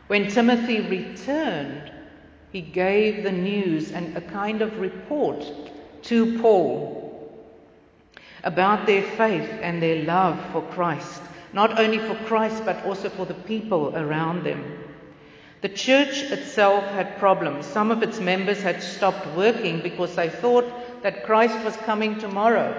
When 0.07 0.31
Timothy 0.31 0.81
returned, 0.81 1.93
he 2.53 2.61
gave 2.61 3.23
the 3.23 3.33
news 3.33 3.93
and 3.93 4.17
a 4.17 4.21
kind 4.21 4.63
of 4.63 4.79
report 4.79 5.45
to 6.03 6.39
Paul 6.41 7.03
about 8.45 8.87
their 8.87 9.03
faith 9.03 9.49
and 9.61 9.83
their 9.83 10.05
love 10.05 10.41
for 10.53 10.63
Christ, 10.63 11.21
not 11.53 11.79
only 11.79 11.99
for 11.99 12.15
Christ 12.27 12.65
but 12.65 12.85
also 12.85 13.09
for 13.09 13.27
the 13.27 13.35
people 13.35 13.97
around 13.97 14.45
them. 14.45 14.79
The 15.63 15.69
church 15.71 16.23
itself 16.31 16.85
had 16.85 17.19
problems. 17.19 17.67
Some 17.67 17.91
of 17.91 18.03
its 18.03 18.21
members 18.21 18.63
had 18.63 18.83
stopped 18.83 19.27
working 19.37 19.81
because 19.81 20.15
they 20.15 20.29
thought 20.29 21.03
that 21.03 21.25
Christ 21.25 21.59
was 21.65 21.77
coming 21.79 22.19
tomorrow. 22.19 22.71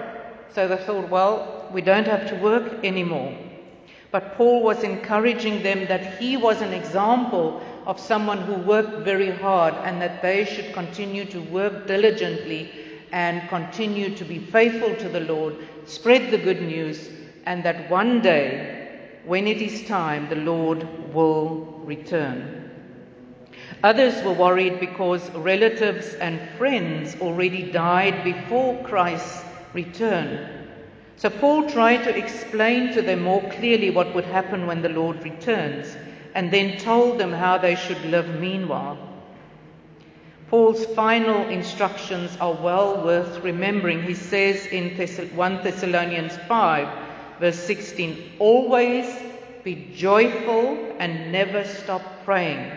So 0.54 0.66
they 0.68 0.76
thought, 0.76 1.10
well, 1.10 1.68
we 1.72 1.82
don't 1.82 2.06
have 2.06 2.28
to 2.30 2.36
work 2.36 2.84
anymore. 2.84 3.36
But 4.10 4.36
Paul 4.36 4.62
was 4.62 4.82
encouraging 4.82 5.62
them 5.62 5.86
that 5.88 6.18
he 6.18 6.36
was 6.36 6.62
an 6.62 6.72
example 6.72 7.60
of 7.88 7.98
someone 7.98 8.42
who 8.42 8.52
worked 8.52 8.98
very 8.98 9.30
hard 9.30 9.72
and 9.82 10.00
that 10.00 10.20
they 10.20 10.44
should 10.44 10.74
continue 10.74 11.24
to 11.24 11.40
work 11.40 11.86
diligently 11.86 12.70
and 13.12 13.48
continue 13.48 14.14
to 14.14 14.26
be 14.26 14.38
faithful 14.38 14.94
to 14.96 15.08
the 15.08 15.20
Lord, 15.20 15.56
spread 15.86 16.30
the 16.30 16.36
good 16.36 16.60
news, 16.60 17.08
and 17.46 17.64
that 17.64 17.90
one 17.90 18.20
day, 18.20 19.16
when 19.24 19.46
it 19.46 19.62
is 19.62 19.88
time, 19.88 20.28
the 20.28 20.36
Lord 20.36 20.86
will 21.14 21.80
return. 21.86 22.70
Others 23.82 24.22
were 24.22 24.34
worried 24.34 24.80
because 24.80 25.30
relatives 25.30 26.12
and 26.14 26.46
friends 26.58 27.16
already 27.22 27.72
died 27.72 28.22
before 28.22 28.82
Christ's 28.84 29.42
return. 29.72 30.68
So 31.16 31.30
Paul 31.30 31.70
tried 31.70 32.04
to 32.04 32.14
explain 32.14 32.92
to 32.92 33.00
them 33.00 33.22
more 33.22 33.42
clearly 33.52 33.88
what 33.88 34.14
would 34.14 34.26
happen 34.26 34.66
when 34.66 34.82
the 34.82 34.90
Lord 34.90 35.24
returns 35.24 35.96
and 36.38 36.52
then 36.52 36.78
told 36.78 37.18
them 37.18 37.32
how 37.32 37.58
they 37.58 37.74
should 37.74 38.00
live 38.04 38.28
meanwhile. 38.38 38.96
Paul's 40.48 40.86
final 40.94 41.48
instructions 41.48 42.36
are 42.40 42.52
well 42.52 43.04
worth 43.04 43.42
remembering. 43.42 44.04
He 44.04 44.14
says 44.14 44.64
in 44.66 44.94
1 44.96 45.64
Thessalonians 45.64 46.36
5, 46.46 47.40
verse 47.40 47.58
16, 47.58 48.36
Always 48.38 49.12
Be 49.64 49.90
joyful 49.92 50.94
and 51.00 51.32
never 51.32 51.64
stop 51.64 52.02
praying. 52.24 52.70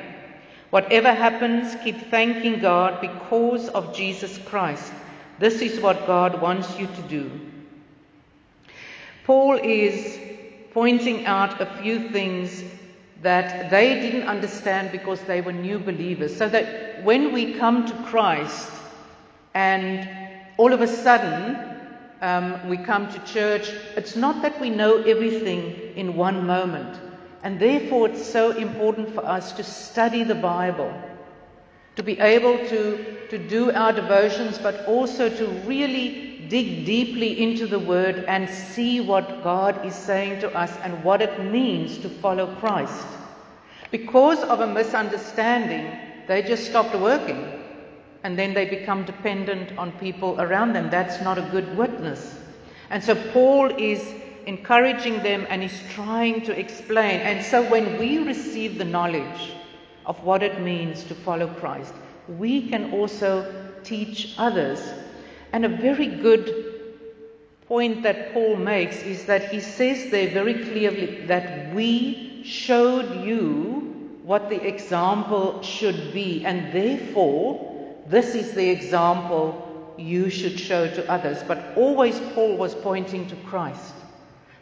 Whatever 0.71 1.13
happens, 1.13 1.75
keep 1.83 2.09
thanking 2.09 2.61
God 2.61 2.99
because 2.99 3.69
of 3.69 3.95
Jesus 3.95 4.39
Christ. 4.39 4.91
This 5.37 5.61
is 5.61 5.79
what 5.79 6.07
God 6.07 6.41
wants 6.41 6.79
you 6.79 6.87
to 6.87 7.01
do. 7.03 7.29
Paul 9.23 9.59
is 9.61 10.17
pointing 10.73 11.27
out 11.27 11.61
a 11.61 11.67
few 11.83 12.09
things 12.09 12.63
that 13.21 13.69
they 13.69 13.99
didn't 13.99 14.27
understand 14.27 14.91
because 14.91 15.21
they 15.21 15.41
were 15.41 15.51
new 15.51 15.79
believers. 15.79 16.35
So 16.35 16.49
that 16.49 17.03
when 17.03 17.33
we 17.33 17.53
come 17.53 17.85
to 17.85 17.93
Christ 18.03 18.69
and 19.53 20.09
all 20.57 20.73
of 20.73 20.81
a 20.81 20.87
sudden 20.87 21.57
um, 22.21 22.69
we 22.69 22.77
come 22.77 23.11
to 23.11 23.19
church, 23.25 23.69
it's 23.95 24.15
not 24.15 24.41
that 24.41 24.59
we 24.59 24.69
know 24.69 25.01
everything 25.03 25.95
in 25.95 26.15
one 26.15 26.45
moment. 26.45 26.99
And 27.43 27.59
therefore, 27.59 28.09
it's 28.09 28.25
so 28.25 28.51
important 28.51 29.13
for 29.15 29.25
us 29.25 29.53
to 29.53 29.63
study 29.63 30.23
the 30.23 30.35
Bible, 30.35 30.93
to 31.95 32.03
be 32.03 32.19
able 32.19 32.57
to, 32.69 33.27
to 33.29 33.37
do 33.37 33.71
our 33.71 33.91
devotions, 33.91 34.59
but 34.59 34.85
also 34.85 35.27
to 35.27 35.47
really 35.65 36.30
dig 36.51 36.85
deeply 36.85 37.41
into 37.41 37.65
the 37.65 37.79
Word 37.79 38.25
and 38.27 38.49
see 38.49 38.99
what 38.99 39.41
God 39.41 39.85
is 39.85 39.95
saying 39.95 40.41
to 40.41 40.53
us 40.53 40.69
and 40.83 41.01
what 41.01 41.21
it 41.21 41.45
means 41.45 41.97
to 41.99 42.09
follow 42.09 42.53
Christ. 42.55 43.07
Because 43.89 44.39
of 44.43 44.59
a 44.59 44.67
misunderstanding, 44.67 45.97
they 46.27 46.41
just 46.41 46.65
stopped 46.65 46.93
working 46.93 47.41
and 48.23 48.37
then 48.37 48.53
they 48.53 48.65
become 48.65 49.05
dependent 49.05 49.77
on 49.77 49.93
people 49.93 50.41
around 50.41 50.73
them. 50.73 50.89
That's 50.89 51.21
not 51.21 51.37
a 51.37 51.49
good 51.53 51.77
witness. 51.77 52.37
And 52.89 53.01
so 53.01 53.15
Paul 53.31 53.71
is 53.77 54.13
encouraging 54.45 55.23
them 55.23 55.47
and 55.49 55.61
he's 55.61 55.81
trying 55.93 56.41
to 56.41 56.59
explain. 56.59 57.21
And 57.21 57.45
so 57.45 57.63
when 57.71 57.97
we 57.97 58.17
receive 58.17 58.77
the 58.77 58.83
knowledge 58.83 59.53
of 60.05 60.21
what 60.25 60.43
it 60.43 60.59
means 60.59 61.05
to 61.05 61.15
follow 61.15 61.47
Christ, 61.47 61.93
we 62.27 62.67
can 62.67 62.91
also 62.91 63.71
teach 63.83 64.35
others. 64.37 64.81
And 65.53 65.65
a 65.65 65.69
very 65.69 66.07
good 66.07 66.71
point 67.67 68.03
that 68.03 68.33
Paul 68.33 68.55
makes 68.57 69.01
is 69.03 69.25
that 69.25 69.49
he 69.49 69.59
says 69.59 70.11
there 70.11 70.29
very 70.29 70.53
clearly 70.53 71.25
that 71.27 71.73
we 71.73 72.41
showed 72.43 73.25
you 73.25 74.19
what 74.23 74.49
the 74.49 74.65
example 74.65 75.61
should 75.61 76.13
be, 76.13 76.45
and 76.45 76.71
therefore 76.73 78.03
this 78.07 78.35
is 78.35 78.53
the 78.53 78.69
example 78.69 79.95
you 79.97 80.29
should 80.29 80.59
show 80.59 80.87
to 80.87 81.11
others. 81.11 81.43
But 81.47 81.75
always 81.75 82.19
Paul 82.33 82.57
was 82.57 82.75
pointing 82.75 83.27
to 83.27 83.35
Christ. 83.37 83.93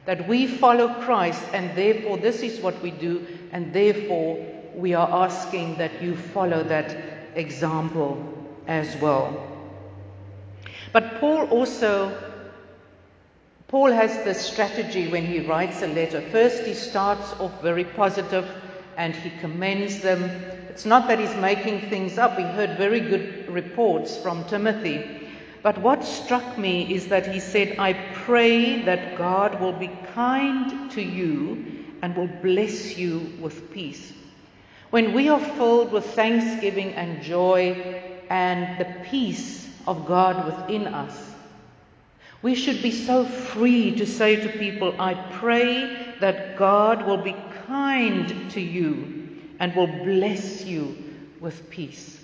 That 0.05 0.27
we 0.27 0.47
follow 0.47 0.93
Christ, 1.01 1.43
and 1.53 1.75
therefore 1.77 2.17
this 2.17 2.41
is 2.41 2.59
what 2.61 2.81
we 2.81 2.91
do, 2.91 3.25
and 3.51 3.73
therefore 3.73 4.43
we 4.75 4.93
are 4.93 5.25
asking 5.25 5.77
that 5.77 6.01
you 6.01 6.15
follow 6.15 6.63
that 6.63 6.95
example 7.35 8.17
as 8.67 8.95
well. 8.97 9.58
But 10.91 11.19
Paul 11.19 11.47
also 11.49 12.17
Paul 13.69 13.91
has 13.91 14.23
this 14.23 14.41
strategy 14.41 15.07
when 15.09 15.27
he 15.27 15.41
writes 15.41 15.83
a 15.83 15.87
letter. 15.87 16.21
First, 16.31 16.63
he 16.63 16.73
starts 16.73 17.33
off 17.33 17.61
very 17.61 17.83
positive 17.83 18.49
and 18.97 19.15
he 19.15 19.29
commends 19.39 20.01
them. 20.01 20.23
It's 20.69 20.85
not 20.85 21.07
that 21.07 21.19
he's 21.19 21.35
making 21.35 21.81
things 21.81 22.17
up. 22.17 22.35
We 22.35 22.43
heard 22.43 22.79
very 22.79 22.99
good 22.99 23.47
reports 23.47 24.17
from 24.17 24.43
Timothy. 24.45 25.29
But 25.61 25.77
what 25.77 26.03
struck 26.03 26.57
me 26.57 26.91
is 26.91 27.09
that 27.09 27.27
he 27.27 27.39
said, 27.39 27.77
I 27.77 27.93
pray 28.25 28.81
that 28.85 29.15
God 29.19 29.61
will 29.61 29.73
be 29.73 29.91
kind 30.15 30.89
to 30.93 31.01
you 31.01 31.85
and 32.01 32.15
will 32.15 32.31
bless 32.41 32.97
you 32.97 33.33
with 33.39 33.71
peace. 33.71 34.13
When 34.89 35.13
we 35.13 35.29
are 35.29 35.39
filled 35.39 35.91
with 35.91 36.05
thanksgiving 36.05 36.93
and 36.93 37.21
joy 37.21 38.01
and 38.31 38.79
the 38.79 39.05
peace 39.05 39.68
of 39.89 40.05
God 40.05 40.45
within 40.45 40.85
us, 40.85 41.33
we 42.43 42.53
should 42.53 42.83
be 42.83 42.91
so 42.91 43.25
free 43.25 43.95
to 43.97 44.05
say 44.05 44.35
to 44.35 44.49
people, 44.59 44.93
I 45.01 45.15
pray 45.39 46.15
that 46.19 46.57
God 46.57 47.07
will 47.07 47.17
be 47.17 47.35
kind 47.65 48.51
to 48.51 48.61
you 48.61 49.39
and 49.59 49.75
will 49.75 49.87
bless 49.87 50.63
you 50.63 50.95
with 51.39 51.71
peace. 51.71 52.23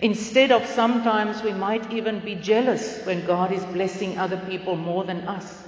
Instead 0.00 0.52
of 0.52 0.64
sometimes 0.66 1.42
we 1.42 1.52
might 1.52 1.92
even 1.92 2.20
be 2.20 2.36
jealous 2.36 3.04
when 3.04 3.26
God 3.26 3.50
is 3.50 3.64
blessing 3.64 4.16
other 4.16 4.40
people 4.48 4.76
more 4.76 5.02
than 5.02 5.26
us. 5.26 5.64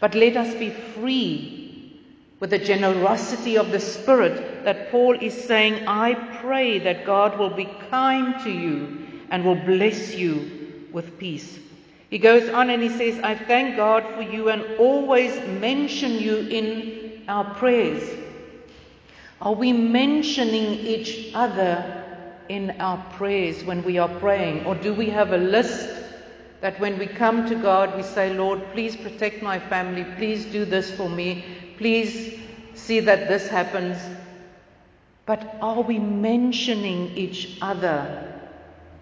But 0.00 0.14
let 0.14 0.38
us 0.38 0.54
be 0.54 0.70
free 0.70 2.00
with 2.40 2.48
the 2.48 2.58
generosity 2.58 3.58
of 3.58 3.70
the 3.70 3.80
Spirit 3.80 4.64
that 4.64 4.90
Paul 4.90 5.18
is 5.20 5.34
saying, 5.34 5.86
I 5.86 6.14
pray 6.40 6.78
that 6.78 7.04
God 7.04 7.38
will 7.38 7.54
be 7.54 7.68
kind 7.90 8.42
to 8.44 8.50
you 8.50 9.03
and 9.30 9.44
will 9.44 9.54
bless 9.54 10.14
you 10.14 10.88
with 10.92 11.18
peace. 11.18 11.58
He 12.10 12.18
goes 12.18 12.48
on 12.48 12.70
and 12.70 12.82
he 12.82 12.90
says, 12.90 13.18
I 13.24 13.34
thank 13.34 13.76
God 13.76 14.04
for 14.14 14.22
you 14.22 14.48
and 14.48 14.78
always 14.78 15.34
mention 15.60 16.12
you 16.12 16.36
in 16.36 17.24
our 17.28 17.54
prayers. 17.54 18.08
Are 19.40 19.54
we 19.54 19.72
mentioning 19.72 20.74
each 20.74 21.32
other 21.34 22.04
in 22.48 22.70
our 22.80 22.98
prayers 23.14 23.64
when 23.64 23.82
we 23.82 23.98
are 23.98 24.08
praying? 24.08 24.64
Or 24.64 24.74
do 24.74 24.94
we 24.94 25.10
have 25.10 25.32
a 25.32 25.38
list 25.38 25.88
that 26.60 26.78
when 26.78 26.98
we 26.98 27.06
come 27.06 27.48
to 27.48 27.54
God, 27.56 27.96
we 27.96 28.02
say, 28.02 28.32
Lord, 28.32 28.62
please 28.72 28.96
protect 28.96 29.42
my 29.42 29.58
family, 29.58 30.04
please 30.16 30.46
do 30.46 30.64
this 30.64 30.90
for 30.92 31.08
me, 31.08 31.44
please 31.78 32.38
see 32.74 33.00
that 33.00 33.28
this 33.28 33.48
happens? 33.48 33.98
But 35.26 35.56
are 35.60 35.82
we 35.82 35.98
mentioning 35.98 37.10
each 37.16 37.58
other 37.60 38.33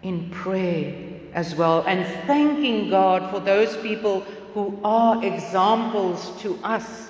in 0.03 0.31
prayer 0.31 0.95
as 1.35 1.55
well 1.55 1.85
and 1.87 2.07
thanking 2.27 2.91
God 2.91 3.31
for 3.31 3.41
those 3.41 3.77
people 3.79 4.21
who 4.55 4.79
are 4.85 5.25
examples 5.25 6.41
to 6.43 6.59
us? 6.63 7.09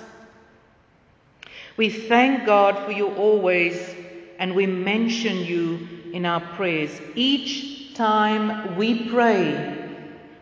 We 1.75 1.89
thank 1.89 2.45
God 2.45 2.85
for 2.85 2.91
you 2.91 3.07
always 3.15 3.95
and 4.39 4.55
we 4.55 4.65
mention 4.65 5.37
you 5.37 5.87
in 6.13 6.25
our 6.25 6.41
prayers. 6.55 6.91
Each 7.15 7.93
time 7.95 8.75
we 8.77 9.09
pray, 9.09 9.89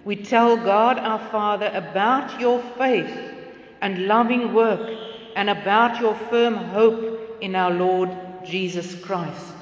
we 0.03 0.15
tell 0.15 0.57
God 0.57 0.99
our 0.99 1.19
Father 1.29 1.71
about 1.73 2.39
your 2.39 2.61
faith 2.77 3.17
and 3.81 4.07
loving 4.07 4.53
work 4.53 4.97
and 5.35 5.49
about 5.49 5.99
your 6.01 6.15
firm 6.29 6.55
hope 6.55 7.37
in 7.41 7.55
our 7.55 7.71
Lord 7.71 8.09
Jesus 8.45 8.95
Christ. 8.95 9.53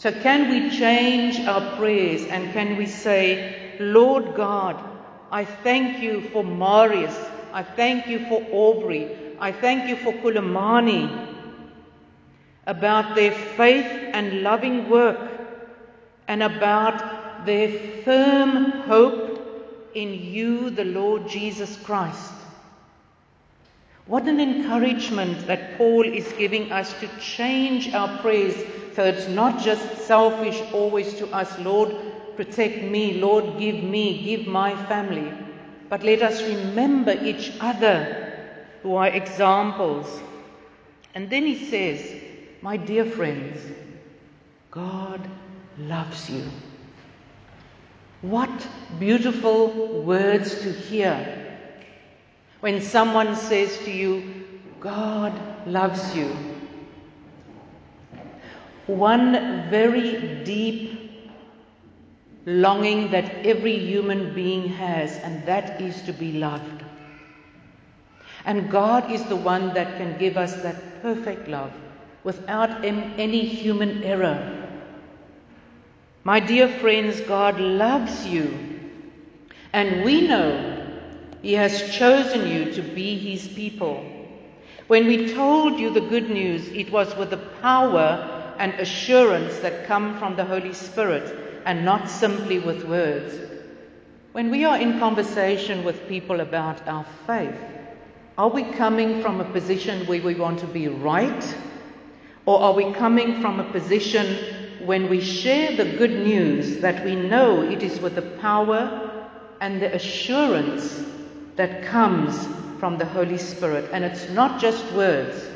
So, 0.00 0.10
can 0.10 0.48
we 0.48 0.70
change 0.70 1.40
our 1.40 1.76
prayers 1.76 2.24
and 2.24 2.54
can 2.54 2.78
we 2.78 2.86
say, 2.86 3.76
Lord 3.78 4.34
God, 4.34 4.82
I 5.30 5.44
thank 5.44 6.02
you 6.02 6.22
for 6.30 6.42
Marius, 6.42 7.14
I 7.52 7.62
thank 7.62 8.06
you 8.06 8.26
for 8.26 8.42
Aubrey, 8.50 9.14
I 9.38 9.52
thank 9.52 9.90
you 9.90 9.96
for 9.96 10.14
Kulamani, 10.14 11.36
about 12.66 13.14
their 13.14 13.32
faith 13.32 13.92
and 14.14 14.42
loving 14.42 14.88
work 14.88 15.20
and 16.28 16.42
about 16.44 17.44
their 17.44 17.68
firm 18.02 18.70
hope 18.88 19.90
in 19.92 20.14
you, 20.14 20.70
the 20.70 20.86
Lord 20.86 21.28
Jesus 21.28 21.76
Christ. 21.76 22.39
What 24.06 24.26
an 24.26 24.40
encouragement 24.40 25.46
that 25.46 25.78
Paul 25.78 26.02
is 26.04 26.32
giving 26.38 26.72
us 26.72 26.92
to 27.00 27.08
change 27.20 27.94
our 27.94 28.18
prayers 28.18 28.56
so 28.94 29.04
it's 29.04 29.28
not 29.28 29.60
just 29.60 30.06
selfish 30.06 30.60
always 30.72 31.14
to 31.14 31.28
us, 31.28 31.56
Lord, 31.60 31.94
protect 32.36 32.82
me, 32.82 33.14
Lord, 33.14 33.58
give 33.58 33.82
me, 33.82 34.22
give 34.24 34.46
my 34.46 34.74
family. 34.86 35.32
But 35.88 36.02
let 36.02 36.22
us 36.22 36.42
remember 36.42 37.12
each 37.12 37.52
other 37.60 38.48
who 38.82 38.96
are 38.96 39.08
examples. 39.08 40.20
And 41.14 41.30
then 41.30 41.44
he 41.44 41.66
says, 41.66 42.22
My 42.62 42.76
dear 42.76 43.04
friends, 43.04 43.60
God 44.70 45.26
loves 45.78 46.28
you. 46.28 46.44
What 48.22 48.68
beautiful 48.98 50.02
words 50.02 50.60
to 50.62 50.72
hear 50.72 51.39
when 52.60 52.80
someone 52.80 53.36
says 53.36 53.76
to 53.78 53.90
you, 53.90 54.44
God 54.80 55.32
loves 55.66 56.14
you. 56.16 56.34
One 58.86 59.68
very 59.70 60.44
deep 60.44 61.22
longing 62.46 63.10
that 63.10 63.46
every 63.46 63.78
human 63.78 64.34
being 64.34 64.68
has, 64.68 65.16
and 65.18 65.44
that 65.46 65.80
is 65.80 66.00
to 66.02 66.12
be 66.12 66.32
loved. 66.32 66.84
And 68.44 68.70
God 68.70 69.10
is 69.10 69.22
the 69.24 69.36
one 69.36 69.74
that 69.74 69.96
can 69.98 70.18
give 70.18 70.36
us 70.36 70.54
that 70.62 71.02
perfect 71.02 71.48
love 71.48 71.72
without 72.24 72.84
any 72.84 73.44
human 73.44 74.02
error 74.02 74.60
my 76.22 76.38
dear 76.38 76.68
friends, 76.68 77.18
God 77.22 77.58
loves 77.58 78.26
you, 78.26 78.54
and 79.72 80.04
we 80.04 80.26
know 80.28 80.69
He 81.42 81.54
has 81.54 81.94
chosen 81.94 82.46
you 82.48 82.72
to 82.74 82.82
be 82.82 83.16
His 83.18 83.48
people. 83.48 84.04
When 84.88 85.06
we 85.06 85.32
told 85.32 85.78
you 85.78 85.90
the 85.90 86.00
good 86.00 86.28
news, 86.30 86.68
it 86.68 86.90
was 86.90 87.16
with 87.16 87.30
the 87.30 87.36
power 87.62 88.54
and 88.58 88.74
assurance 88.74 89.58
that 89.60 89.86
come 89.86 90.18
from 90.18 90.36
the 90.36 90.44
Holy 90.44 90.74
Spirit 90.74 91.62
and 91.64 91.84
not 91.84 92.10
simply 92.10 92.58
with 92.58 92.84
words. 92.84 93.34
When 94.32 94.50
we 94.50 94.64
are 94.64 94.78
in 94.78 94.98
conversation 94.98 95.82
with 95.82 96.08
people 96.08 96.40
about 96.40 96.86
our 96.86 97.06
faith, 97.26 97.54
are 98.36 98.48
we 98.48 98.64
coming 98.72 99.22
from 99.22 99.40
a 99.40 99.52
position 99.52 100.06
where 100.06 100.22
we 100.22 100.34
want 100.34 100.60
to 100.60 100.66
be 100.66 100.88
right? 100.88 101.56
Or 102.46 102.60
are 102.60 102.74
we 102.74 102.92
coming 102.92 103.40
from 103.40 103.60
a 103.60 103.70
position 103.72 104.86
when 104.86 105.08
we 105.08 105.20
share 105.20 105.76
the 105.76 105.96
good 105.96 106.12
news 106.12 106.80
that 106.80 107.04
we 107.04 107.14
know 107.14 107.62
it 107.62 107.82
is 107.82 108.00
with 108.00 108.14
the 108.14 108.30
power 108.40 109.28
and 109.60 109.80
the 109.80 109.94
assurance 109.94 111.04
that 111.60 111.84
comes 111.84 112.48
from 112.78 112.96
the 112.96 113.04
Holy 113.04 113.36
Spirit? 113.36 113.90
And 113.92 114.02
it's 114.02 114.30
not 114.30 114.58
just 114.58 114.82
words, 114.92 115.46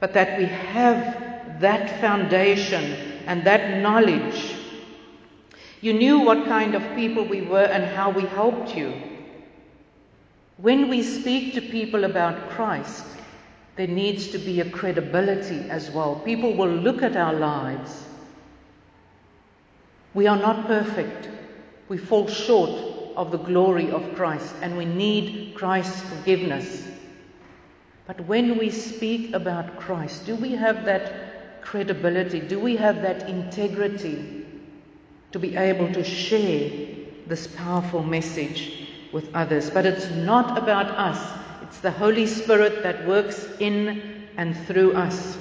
but 0.00 0.14
that 0.14 0.38
we 0.38 0.46
have 0.46 1.60
that 1.60 2.00
foundation 2.00 2.82
and 3.26 3.44
that 3.44 3.82
knowledge. 3.82 4.54
You 5.82 5.92
knew 5.92 6.20
what 6.20 6.46
kind 6.46 6.74
of 6.74 6.82
people 6.94 7.26
we 7.26 7.42
were 7.42 7.66
and 7.66 7.84
how 7.84 8.08
we 8.08 8.22
helped 8.22 8.74
you. 8.74 8.94
When 10.56 10.88
we 10.88 11.02
speak 11.02 11.52
to 11.52 11.60
people 11.60 12.04
about 12.04 12.48
Christ, 12.48 13.04
there 13.76 13.86
needs 13.86 14.28
to 14.28 14.38
be 14.38 14.62
a 14.62 14.70
credibility 14.70 15.68
as 15.68 15.90
well. 15.90 16.22
People 16.24 16.56
will 16.56 16.74
look 16.74 17.02
at 17.02 17.14
our 17.14 17.34
lives. 17.34 18.06
We 20.14 20.26
are 20.26 20.38
not 20.38 20.66
perfect. 20.66 21.28
We 21.90 21.98
fall 21.98 22.26
short 22.26 22.95
of 23.16 23.30
the 23.30 23.38
glory 23.38 23.90
of 23.90 24.14
Christ 24.14 24.54
and 24.62 24.76
we 24.76 24.84
need 24.84 25.54
Christ's 25.54 26.00
forgiveness. 26.02 26.86
But 28.06 28.20
when 28.26 28.58
we 28.58 28.70
speak 28.70 29.34
about 29.34 29.78
Christ, 29.78 30.26
do 30.26 30.36
we 30.36 30.52
have 30.52 30.84
that 30.84 31.62
credibility? 31.62 32.40
Do 32.40 32.60
we 32.60 32.76
have 32.76 33.02
that 33.02 33.28
integrity 33.28 34.46
to 35.32 35.38
be 35.38 35.56
able 35.56 35.92
to 35.92 36.04
share 36.04 36.70
this 37.26 37.48
powerful 37.48 38.02
message 38.02 38.88
with 39.12 39.34
others? 39.34 39.70
But 39.70 39.86
it's 39.86 40.08
not 40.10 40.56
about 40.56 40.86
us. 40.86 41.20
It's 41.62 41.80
the 41.80 41.90
Holy 41.90 42.26
Spirit 42.26 42.84
that 42.84 43.08
works 43.08 43.48
in 43.58 44.28
and 44.36 44.56
through 44.66 44.92
us. 44.94 45.36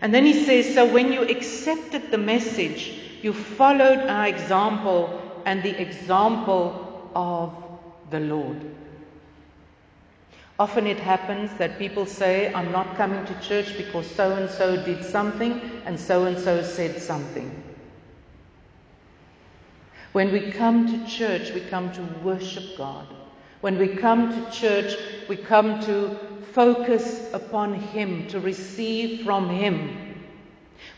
And 0.00 0.14
then 0.14 0.24
he 0.24 0.44
says, 0.44 0.74
So 0.74 0.92
when 0.92 1.12
you 1.12 1.22
accepted 1.22 2.10
the 2.12 2.18
message, 2.18 2.92
you 3.22 3.32
followed 3.32 3.98
our 3.98 4.28
example 4.28 5.31
and 5.44 5.62
the 5.62 5.80
example 5.80 7.10
of 7.14 7.52
the 8.10 8.20
Lord. 8.20 8.60
Often 10.58 10.86
it 10.86 11.00
happens 11.00 11.50
that 11.58 11.78
people 11.78 12.06
say, 12.06 12.52
I'm 12.54 12.70
not 12.70 12.96
coming 12.96 13.24
to 13.24 13.40
church 13.40 13.76
because 13.76 14.06
so 14.06 14.36
and 14.36 14.48
so 14.50 14.76
did 14.84 15.04
something 15.04 15.60
and 15.86 15.98
so 15.98 16.26
and 16.26 16.38
so 16.38 16.62
said 16.62 17.00
something. 17.00 17.62
When 20.12 20.30
we 20.30 20.52
come 20.52 20.86
to 20.86 21.10
church, 21.10 21.52
we 21.52 21.62
come 21.62 21.90
to 21.92 22.02
worship 22.22 22.76
God. 22.76 23.06
When 23.62 23.78
we 23.78 23.88
come 23.88 24.30
to 24.30 24.50
church, 24.50 24.94
we 25.28 25.36
come 25.36 25.80
to 25.80 26.16
focus 26.52 27.32
upon 27.32 27.74
Him, 27.74 28.26
to 28.28 28.38
receive 28.38 29.24
from 29.24 29.48
Him. 29.48 30.20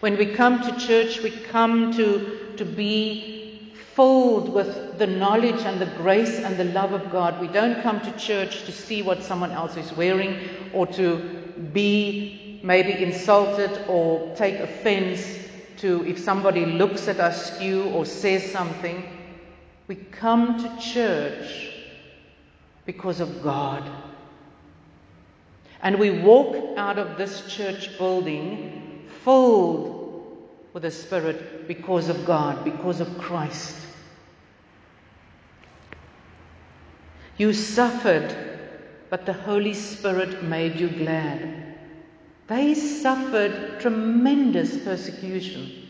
When 0.00 0.16
we 0.16 0.35
come 0.35 0.61
to 0.62 0.78
church, 0.78 1.20
we 1.20 1.30
come 1.30 1.92
to, 1.92 2.54
to 2.57 2.64
be 2.64 3.34
filled 3.94 4.52
with 4.52 4.98
the 4.98 5.07
knowledge 5.07 5.61
and 5.64 5.80
the 5.80 5.87
grace 6.02 6.38
and 6.38 6.57
the 6.57 6.64
love 6.64 6.92
of 6.92 7.11
God. 7.11 7.40
We 7.40 7.48
don't 7.48 7.83
come 7.83 8.00
to 8.00 8.12
church 8.16 8.64
to 8.64 8.72
see 8.72 9.02
what 9.02 9.22
someone 9.22 9.52
else 9.52 9.76
is 9.76 9.92
wearing 9.92 10.38
or 10.72 10.87
to 10.88 11.18
be 11.72 12.61
maybe 12.64 13.02
insulted 13.02 13.87
or 13.88 14.35
take 14.37 14.59
offense 14.59 15.38
to 15.76 16.04
if 16.07 16.18
somebody 16.18 16.66
looks 16.66 17.09
at 17.09 17.20
us 17.20 17.54
skew 17.54 17.85
or 17.90 18.04
says 18.04 18.50
something. 18.50 19.04
We 19.87 19.96
come 19.96 20.62
to 20.62 20.83
church 20.83 21.70
because 22.87 23.20
of 23.20 23.42
God. 23.42 23.88
And 25.83 25.98
we 25.98 26.11
walk 26.22 26.57
out 26.78 26.98
of 26.98 27.18
this 27.18 27.46
church 27.54 27.96
building 27.98 29.07
filled 29.22 30.00
with 30.72 30.83
the 30.83 30.90
Spirit 30.90 31.68
because 31.68 32.09
of 32.09 32.24
God, 32.24 32.64
because 32.64 33.00
of 33.00 33.18
Christ. 33.18 33.84
You 37.37 37.53
suffered, 37.53 38.35
but 39.11 39.27
the 39.27 39.33
Holy 39.33 39.75
Spirit 39.75 40.42
made 40.42 40.77
you 40.77 40.88
glad. 40.88 41.77
They 42.47 42.75
suffered 42.75 43.81
tremendous 43.81 44.85
persecution. 44.85 45.88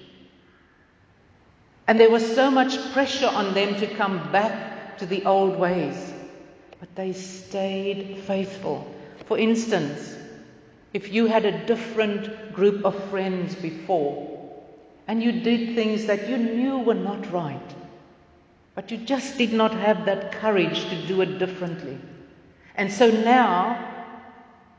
And 1.87 2.01
there 2.01 2.11
was 2.11 2.35
so 2.35 2.51
much 2.51 2.93
pressure 2.93 3.29
on 3.29 3.53
them 3.53 3.75
to 3.77 3.87
come 3.87 4.33
back 4.33 4.97
to 4.99 5.07
the 5.07 5.25
old 5.25 5.59
ways. 5.59 6.15
But 6.81 6.95
they 6.95 7.13
stayed 7.13 8.21
faithful. 8.27 8.91
For 9.27 9.37
instance, 9.39 10.17
if 10.93 11.13
you 11.13 11.27
had 11.27 11.45
a 11.45 11.67
different 11.67 12.55
group 12.55 12.85
of 12.85 13.11
friends 13.11 13.55
before 13.55 14.31
and 15.07 15.23
you 15.23 15.33
did 15.33 15.75
things 15.75 16.07
that 16.07 16.29
you 16.29 16.39
knew 16.39 16.79
were 16.79 16.95
not 16.95 17.31
right, 17.33 17.75
but 18.75 18.91
you 18.91 18.99
just 18.99 19.39
did 19.39 19.53
not 19.53 19.73
have 19.73 20.07
that 20.07 20.33
courage 20.33 20.85
to 20.87 21.07
do 21.07 21.21
it 21.21 21.39
differently. 21.39 21.99
And 22.75 22.93
so 22.93 23.11
now 23.11 23.93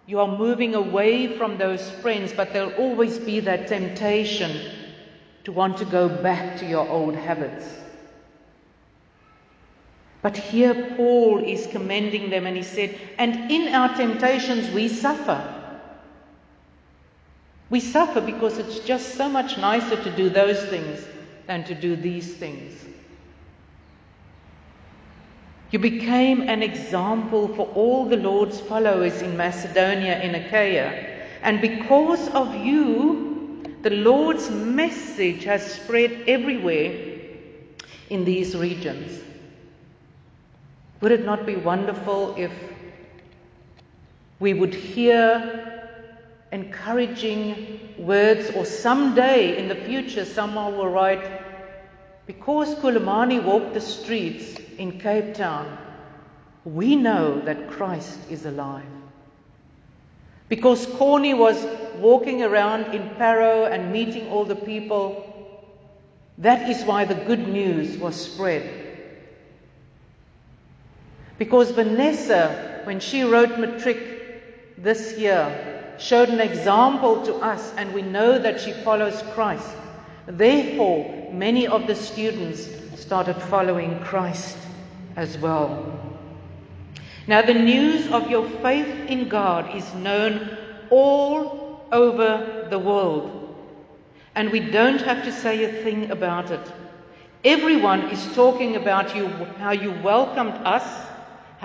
you 0.06 0.20
are 0.20 0.38
moving 0.38 0.76
away 0.76 1.38
from 1.38 1.58
those 1.58 1.90
friends, 2.02 2.34
but 2.34 2.52
there'll 2.52 2.74
always 2.74 3.18
be 3.18 3.40
that 3.42 3.68
temptation 3.68 4.72
to 5.46 5.52
want 5.52 5.78
to 5.78 5.86
go 5.86 6.10
back 6.10 6.58
to 6.60 6.66
your 6.66 6.88
old 6.88 7.16
habits. 7.16 7.66
But 10.22 10.36
here 10.36 10.96
Paul 10.98 11.44
is 11.44 11.68
commending 11.68 12.32
them 12.32 12.48
and 12.48 12.58
he 12.58 12.64
said, 12.64 12.98
And 13.18 13.52
in 13.52 13.74
our 13.74 13.96
temptations 13.96 14.72
we 14.72 14.90
suffer. 14.90 15.52
We 17.70 17.80
suffer 17.80 18.22
because 18.22 18.58
it's 18.58 18.80
just 18.80 19.16
so 19.16 19.30
much 19.30 19.58
nicer 19.58 20.02
to 20.04 20.16
do 20.16 20.30
those 20.30 20.64
things 20.66 21.06
than 21.48 21.64
to 21.66 21.76
do 21.76 21.96
these 21.96 22.34
things. 22.34 22.74
You 25.72 25.80
became 25.80 26.42
an 26.42 26.64
example 26.64 27.48
for 27.56 27.68
all 27.76 28.06
the 28.06 28.18
Lord's 28.18 28.60
followers 28.60 29.22
in 29.22 29.36
Macedonia 29.36 30.14
and 30.14 30.36
Achaia. 30.36 31.24
And 31.42 31.60
because 31.62 32.30
of 32.30 32.56
you, 32.56 33.76
the 33.82 33.90
Lord's 33.90 34.50
message 34.50 35.44
has 35.44 35.74
spread 35.74 36.24
everywhere 36.28 37.20
in 38.10 38.26
these 38.26 38.56
regions. 38.56 39.22
Would 41.02 41.12
it 41.12 41.26
not 41.26 41.46
be 41.46 41.56
wonderful 41.56 42.36
if 42.38 42.52
we 44.40 44.54
would 44.54 44.74
hear 44.74 45.90
encouraging 46.52 47.80
words, 47.98 48.50
or 48.56 48.66
someday 48.66 49.58
in 49.58 49.68
the 49.68 49.76
future, 49.76 50.26
someone 50.26 50.78
will 50.78 50.90
write, 50.90 51.45
Because 52.28 52.74
Kulamani 52.76 53.44
walked 53.44 53.74
the 53.74 53.82
streets 53.82 54.60
in 54.78 55.00
Cape 55.00 55.36
Town, 55.36 55.78
we 56.64 56.96
know 56.96 57.40
that 57.42 57.70
Christ 57.70 58.18
is 58.30 58.46
alive. 58.46 58.84
Because 60.50 60.86
Corny 60.86 61.34
was 61.34 61.64
walking 61.98 62.44
around 62.44 62.94
in 62.94 63.10
Parow 63.16 63.66
and 63.72 63.92
meeting 63.92 64.28
all 64.30 64.46
the 64.46 64.56
people, 64.56 65.32
that 66.40 66.70
is 66.70 66.84
why 66.84 67.06
the 67.06 67.16
good 67.16 67.48
news 67.48 67.98
was 67.98 68.16
spread. 68.16 68.70
Because 71.38 71.72
Vanessa, 71.72 72.82
when 72.86 73.00
she 73.00 73.24
wrote 73.24 73.60
matric 73.60 74.78
this 74.78 75.18
year, 75.18 75.96
showed 75.98 76.30
an 76.30 76.40
example 76.40 77.26
to 77.26 77.36
us, 77.36 77.74
and 77.78 77.94
we 77.94 78.02
know 78.02 78.38
that 78.38 78.60
she 78.60 78.72
follows 78.72 79.22
Christ. 79.34 79.76
Therefore, 80.28 81.30
many 81.32 81.68
of 81.68 81.88
the 81.88 81.96
students 81.96 82.68
started 83.00 83.42
following 83.42 84.00
Christ 84.02 84.58
as 85.16 85.38
well. 85.38 86.00
Now, 87.28 87.42
the 87.42 87.54
news 87.54 88.08
of 88.12 88.30
your 88.30 88.48
faith 88.62 89.10
in 89.10 89.30
God 89.30 89.76
is 89.76 89.94
known 89.96 90.58
all 90.90 91.88
over 91.92 92.68
the 92.70 92.80
world, 92.80 93.56
and 94.36 94.52
we 94.52 94.60
don't 94.60 95.02
have 95.02 95.24
to 95.24 95.32
say 95.32 95.64
a 95.64 95.84
thing 95.84 96.12
about 96.12 96.52
it. 96.52 96.72
Everyone 97.44 98.10
is 98.10 98.36
talking 98.36 98.76
about 98.76 99.16
you, 99.16 99.28
how 99.58 99.72
you 99.72 99.92
welcomed 100.04 100.54
us 100.66 101.06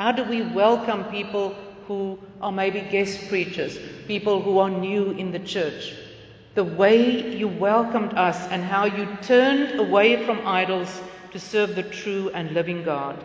how 0.01 0.13
do 0.13 0.25
we 0.25 0.41
welcome 0.41 1.05
people 1.05 1.55
who 1.87 2.19
are 2.41 2.53
maybe 2.53 2.81
guest 2.81 3.29
preachers, 3.29 3.79
people 4.07 4.41
who 4.41 4.59
are 4.59 4.71
new 4.71 5.11
in 5.11 5.33
the 5.33 5.39
church? 5.39 5.95
The 6.55 6.65
way 6.65 7.37
you 7.37 7.47
welcomed 7.47 8.15
us 8.15 8.37
and 8.49 8.63
how 8.63 8.85
you 8.87 9.07
turned 9.23 9.79
away 9.79 10.25
from 10.25 10.47
idols 10.47 11.01
to 11.33 11.39
serve 11.39 11.77
the 11.77 11.85
true 11.85 12.31
and 12.35 12.53
living 12.53 12.83
God. 12.83 13.25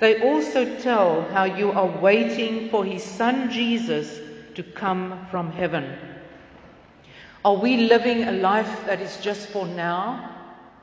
They 0.00 0.20
also 0.20 0.78
tell 0.80 1.22
how 1.22 1.44
you 1.44 1.72
are 1.72 1.86
waiting 1.86 2.68
for 2.68 2.84
his 2.84 3.02
son 3.02 3.50
Jesus 3.50 4.20
to 4.54 4.62
come 4.62 5.26
from 5.30 5.50
heaven. 5.50 5.96
Are 7.44 7.56
we 7.56 7.76
living 7.76 8.24
a 8.24 8.32
life 8.32 8.86
that 8.86 9.00
is 9.00 9.16
just 9.18 9.48
for 9.48 9.66
now? 9.66 10.30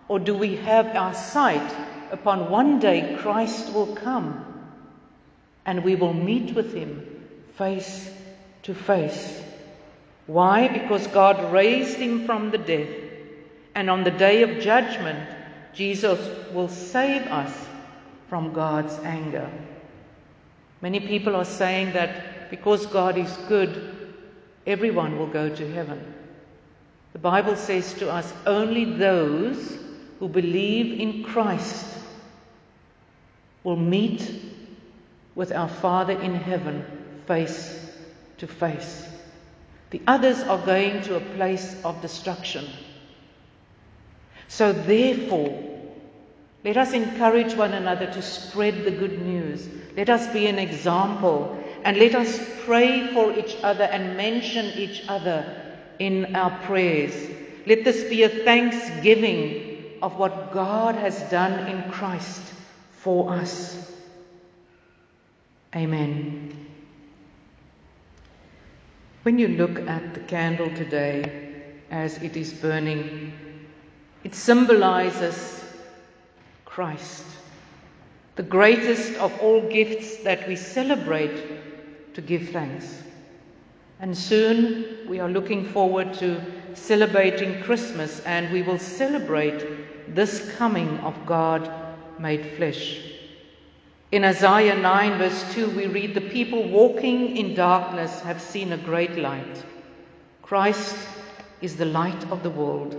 Or 0.07 0.19
do 0.19 0.36
we 0.36 0.55
have 0.57 0.88
our 0.88 1.13
sight 1.13 1.75
upon 2.12 2.49
one 2.49 2.79
day 2.79 3.15
Christ 3.19 3.73
will 3.73 3.95
come 3.95 4.45
and 5.65 5.84
we 5.84 5.95
will 5.95 6.13
meet 6.13 6.55
with 6.55 6.73
him 6.73 7.05
face 7.57 8.10
to 8.63 8.73
face? 8.73 9.41
Why? 10.31 10.69
Because 10.69 11.07
God 11.07 11.51
raised 11.51 11.97
him 11.97 12.25
from 12.25 12.51
the 12.51 12.57
dead, 12.57 12.87
and 13.75 13.89
on 13.89 14.05
the 14.05 14.11
day 14.11 14.43
of 14.43 14.61
judgment, 14.61 15.27
Jesus 15.73 16.19
will 16.53 16.69
save 16.69 17.23
us 17.23 17.53
from 18.29 18.53
God's 18.53 18.93
anger. 18.99 19.51
Many 20.79 21.01
people 21.01 21.35
are 21.35 21.43
saying 21.43 21.91
that 21.93 22.49
because 22.49 22.85
God 22.85 23.17
is 23.17 23.35
good, 23.49 24.15
everyone 24.65 25.19
will 25.19 25.27
go 25.27 25.53
to 25.53 25.73
heaven. 25.73 26.01
The 27.11 27.19
Bible 27.19 27.57
says 27.57 27.93
to 27.95 28.09
us 28.09 28.33
only 28.47 28.85
those 28.85 29.77
who 30.19 30.29
believe 30.29 30.97
in 30.97 31.25
Christ 31.25 31.85
will 33.65 33.75
meet 33.75 34.33
with 35.35 35.51
our 35.51 35.67
Father 35.67 36.13
in 36.13 36.35
heaven 36.35 36.85
face 37.27 37.77
to 38.37 38.47
face. 38.47 39.11
The 39.91 40.01
others 40.08 40.41
are 40.41 40.65
going 40.65 41.01
to 41.04 41.17
a 41.17 41.36
place 41.36 41.75
of 41.84 42.01
destruction. 42.01 42.67
So, 44.47 44.73
therefore, 44.73 45.71
let 46.63 46.77
us 46.77 46.93
encourage 46.93 47.54
one 47.56 47.73
another 47.73 48.06
to 48.06 48.21
spread 48.21 48.84
the 48.84 48.91
good 48.91 49.21
news. 49.21 49.67
Let 49.95 50.10
us 50.10 50.27
be 50.32 50.47
an 50.47 50.60
example 50.60 51.58
and 51.84 51.97
let 51.97 52.15
us 52.15 52.39
pray 52.65 53.13
for 53.13 53.34
each 53.34 53.58
other 53.63 53.84
and 53.84 54.15
mention 54.15 54.65
each 54.77 55.04
other 55.08 55.45
in 55.99 56.36
our 56.36 56.51
prayers. 56.65 57.13
Let 57.65 57.84
this 57.84 58.04
be 58.10 58.23
a 58.23 58.30
thanksgiving 58.30 59.97
of 60.01 60.17
what 60.17 60.51
God 60.51 60.95
has 60.95 61.19
done 61.30 61.67
in 61.67 61.91
Christ 61.91 62.41
for 62.91 63.32
us. 63.32 63.91
Amen. 65.75 66.70
When 69.23 69.38
you 69.38 69.49
look 69.49 69.77
at 69.88 70.15
the 70.15 70.19
candle 70.21 70.73
today 70.73 71.62
as 71.91 72.17
it 72.23 72.36
is 72.36 72.51
burning, 72.53 73.34
it 74.23 74.34
symbolizes 74.34 75.63
Christ, 76.65 77.25
the 78.36 78.41
greatest 78.41 79.13
of 79.19 79.31
all 79.39 79.62
gifts 79.69 80.17
that 80.23 80.47
we 80.47 80.55
celebrate 80.55 82.15
to 82.15 82.21
give 82.21 82.49
thanks. 82.49 83.03
And 83.99 84.17
soon 84.17 85.07
we 85.07 85.19
are 85.19 85.29
looking 85.29 85.65
forward 85.67 86.15
to 86.15 86.41
celebrating 86.73 87.62
Christmas 87.62 88.21
and 88.21 88.51
we 88.51 88.63
will 88.63 88.79
celebrate 88.79 90.15
this 90.15 90.51
coming 90.57 90.97
of 91.01 91.27
God 91.27 91.71
made 92.17 92.55
flesh. 92.57 93.20
In 94.12 94.26
Isaiah 94.26 94.76
9, 94.76 95.17
verse 95.17 95.54
2, 95.54 95.69
we 95.69 95.88
read, 95.88 96.13
The 96.13 96.21
people 96.21 96.67
walking 96.67 97.38
in 97.38 97.56
darkness 97.56 98.19
have 98.21 98.41
seen 98.41 98.74
a 98.74 98.78
great 98.78 99.15
light. 99.15 99.63
Christ 100.41 100.97
is 101.62 101.78
the 101.78 101.86
light 101.86 102.30
of 102.30 102.43
the 102.43 102.50
world. 102.50 102.95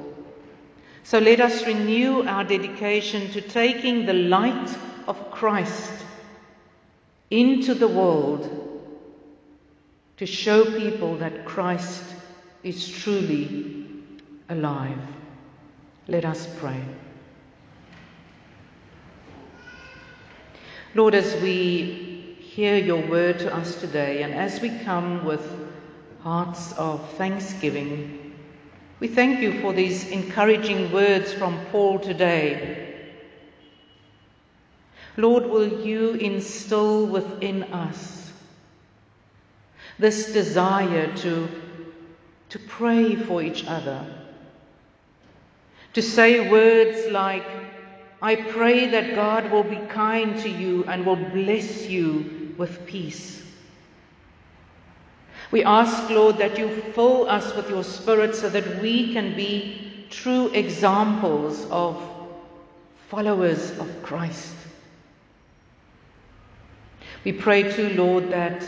So 1.04 1.18
let 1.18 1.40
us 1.40 1.66
renew 1.66 2.22
our 2.22 2.44
dedication 2.44 3.30
to 3.32 3.42
taking 3.42 4.06
the 4.06 4.14
light 4.14 4.74
of 5.06 5.30
Christ 5.30 5.92
into 7.30 7.74
the 7.74 7.88
world 7.88 8.48
to 10.16 10.24
show 10.24 10.64
people 10.64 11.16
that 11.16 11.44
Christ 11.44 12.04
is 12.62 12.88
truly 12.88 13.86
alive. 14.48 14.98
Let 16.08 16.24
us 16.24 16.48
pray. 16.58 16.82
Lord, 20.94 21.14
as 21.14 21.34
we 21.40 22.36
hear 22.38 22.76
your 22.76 23.00
word 23.00 23.38
to 23.38 23.54
us 23.54 23.80
today 23.80 24.22
and 24.22 24.34
as 24.34 24.60
we 24.60 24.68
come 24.80 25.24
with 25.24 25.42
hearts 26.22 26.72
of 26.72 27.10
thanksgiving, 27.12 28.34
we 29.00 29.08
thank 29.08 29.40
you 29.40 29.62
for 29.62 29.72
these 29.72 30.10
encouraging 30.10 30.92
words 30.92 31.32
from 31.32 31.58
Paul 31.70 31.98
today. 31.98 33.10
Lord, 35.16 35.46
will 35.46 35.80
you 35.80 36.10
instill 36.10 37.06
within 37.06 37.62
us 37.72 38.30
this 39.98 40.30
desire 40.34 41.16
to, 41.16 41.48
to 42.50 42.58
pray 42.58 43.16
for 43.16 43.42
each 43.42 43.64
other, 43.66 44.04
to 45.94 46.02
say 46.02 46.50
words 46.50 47.10
like, 47.10 47.61
I 48.22 48.36
pray 48.36 48.86
that 48.90 49.16
God 49.16 49.50
will 49.50 49.64
be 49.64 49.80
kind 49.88 50.38
to 50.42 50.48
you 50.48 50.84
and 50.84 51.04
will 51.04 51.16
bless 51.16 51.88
you 51.88 52.54
with 52.56 52.86
peace. 52.86 53.42
We 55.50 55.64
ask, 55.64 56.08
Lord, 56.08 56.38
that 56.38 56.56
you 56.56 56.68
fill 56.94 57.28
us 57.28 57.54
with 57.56 57.68
your 57.68 57.82
Spirit 57.82 58.36
so 58.36 58.48
that 58.48 58.80
we 58.80 59.12
can 59.12 59.34
be 59.34 60.06
true 60.08 60.48
examples 60.50 61.66
of 61.68 62.00
followers 63.08 63.76
of 63.78 64.02
Christ. 64.04 64.54
We 67.24 67.32
pray 67.32 67.72
too, 67.72 67.90
Lord, 67.90 68.30
that 68.30 68.64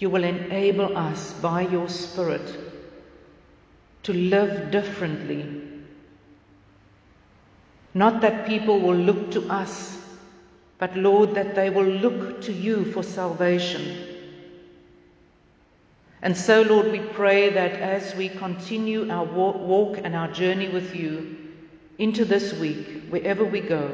you 0.00 0.10
will 0.10 0.24
enable 0.24 0.96
us 0.98 1.32
by 1.34 1.62
your 1.62 1.88
Spirit 1.88 2.58
to 4.02 4.12
live 4.12 4.72
differently. 4.72 5.65
Not 7.96 8.20
that 8.20 8.46
people 8.46 8.78
will 8.78 8.94
look 8.94 9.30
to 9.30 9.48
us, 9.50 9.98
but 10.76 10.94
Lord, 10.98 11.36
that 11.36 11.54
they 11.54 11.70
will 11.70 11.86
look 11.86 12.42
to 12.42 12.52
you 12.52 12.92
for 12.92 13.02
salvation. 13.02 14.06
And 16.20 16.36
so, 16.36 16.60
Lord, 16.60 16.92
we 16.92 16.98
pray 16.98 17.48
that 17.54 17.72
as 17.72 18.14
we 18.14 18.28
continue 18.28 19.10
our 19.10 19.24
walk 19.24 19.96
and 19.96 20.14
our 20.14 20.30
journey 20.30 20.68
with 20.68 20.94
you 20.94 21.38
into 21.96 22.26
this 22.26 22.52
week, 22.52 23.04
wherever 23.08 23.46
we 23.46 23.60
go, 23.60 23.90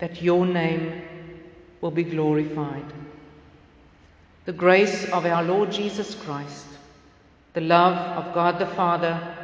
that 0.00 0.20
your 0.20 0.44
name 0.44 1.00
will 1.80 1.92
be 1.92 2.02
glorified. 2.02 2.92
The 4.46 4.52
grace 4.52 5.04
of 5.12 5.26
our 5.26 5.44
Lord 5.44 5.70
Jesus 5.70 6.16
Christ, 6.16 6.66
the 7.52 7.60
love 7.60 7.96
of 8.18 8.34
God 8.34 8.58
the 8.58 8.66
Father, 8.66 9.36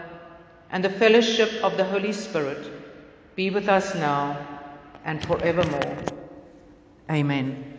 and 0.73 0.85
the 0.85 0.91
fellowship 0.91 1.63
of 1.63 1.77
the 1.77 1.85
Holy 1.85 2.13
Spirit 2.13 2.78
be 3.39 3.51
with 3.51 3.69
us 3.69 3.95
now 3.95 4.37
and 5.05 5.23
forevermore. 5.23 5.97
Amen. 7.09 7.78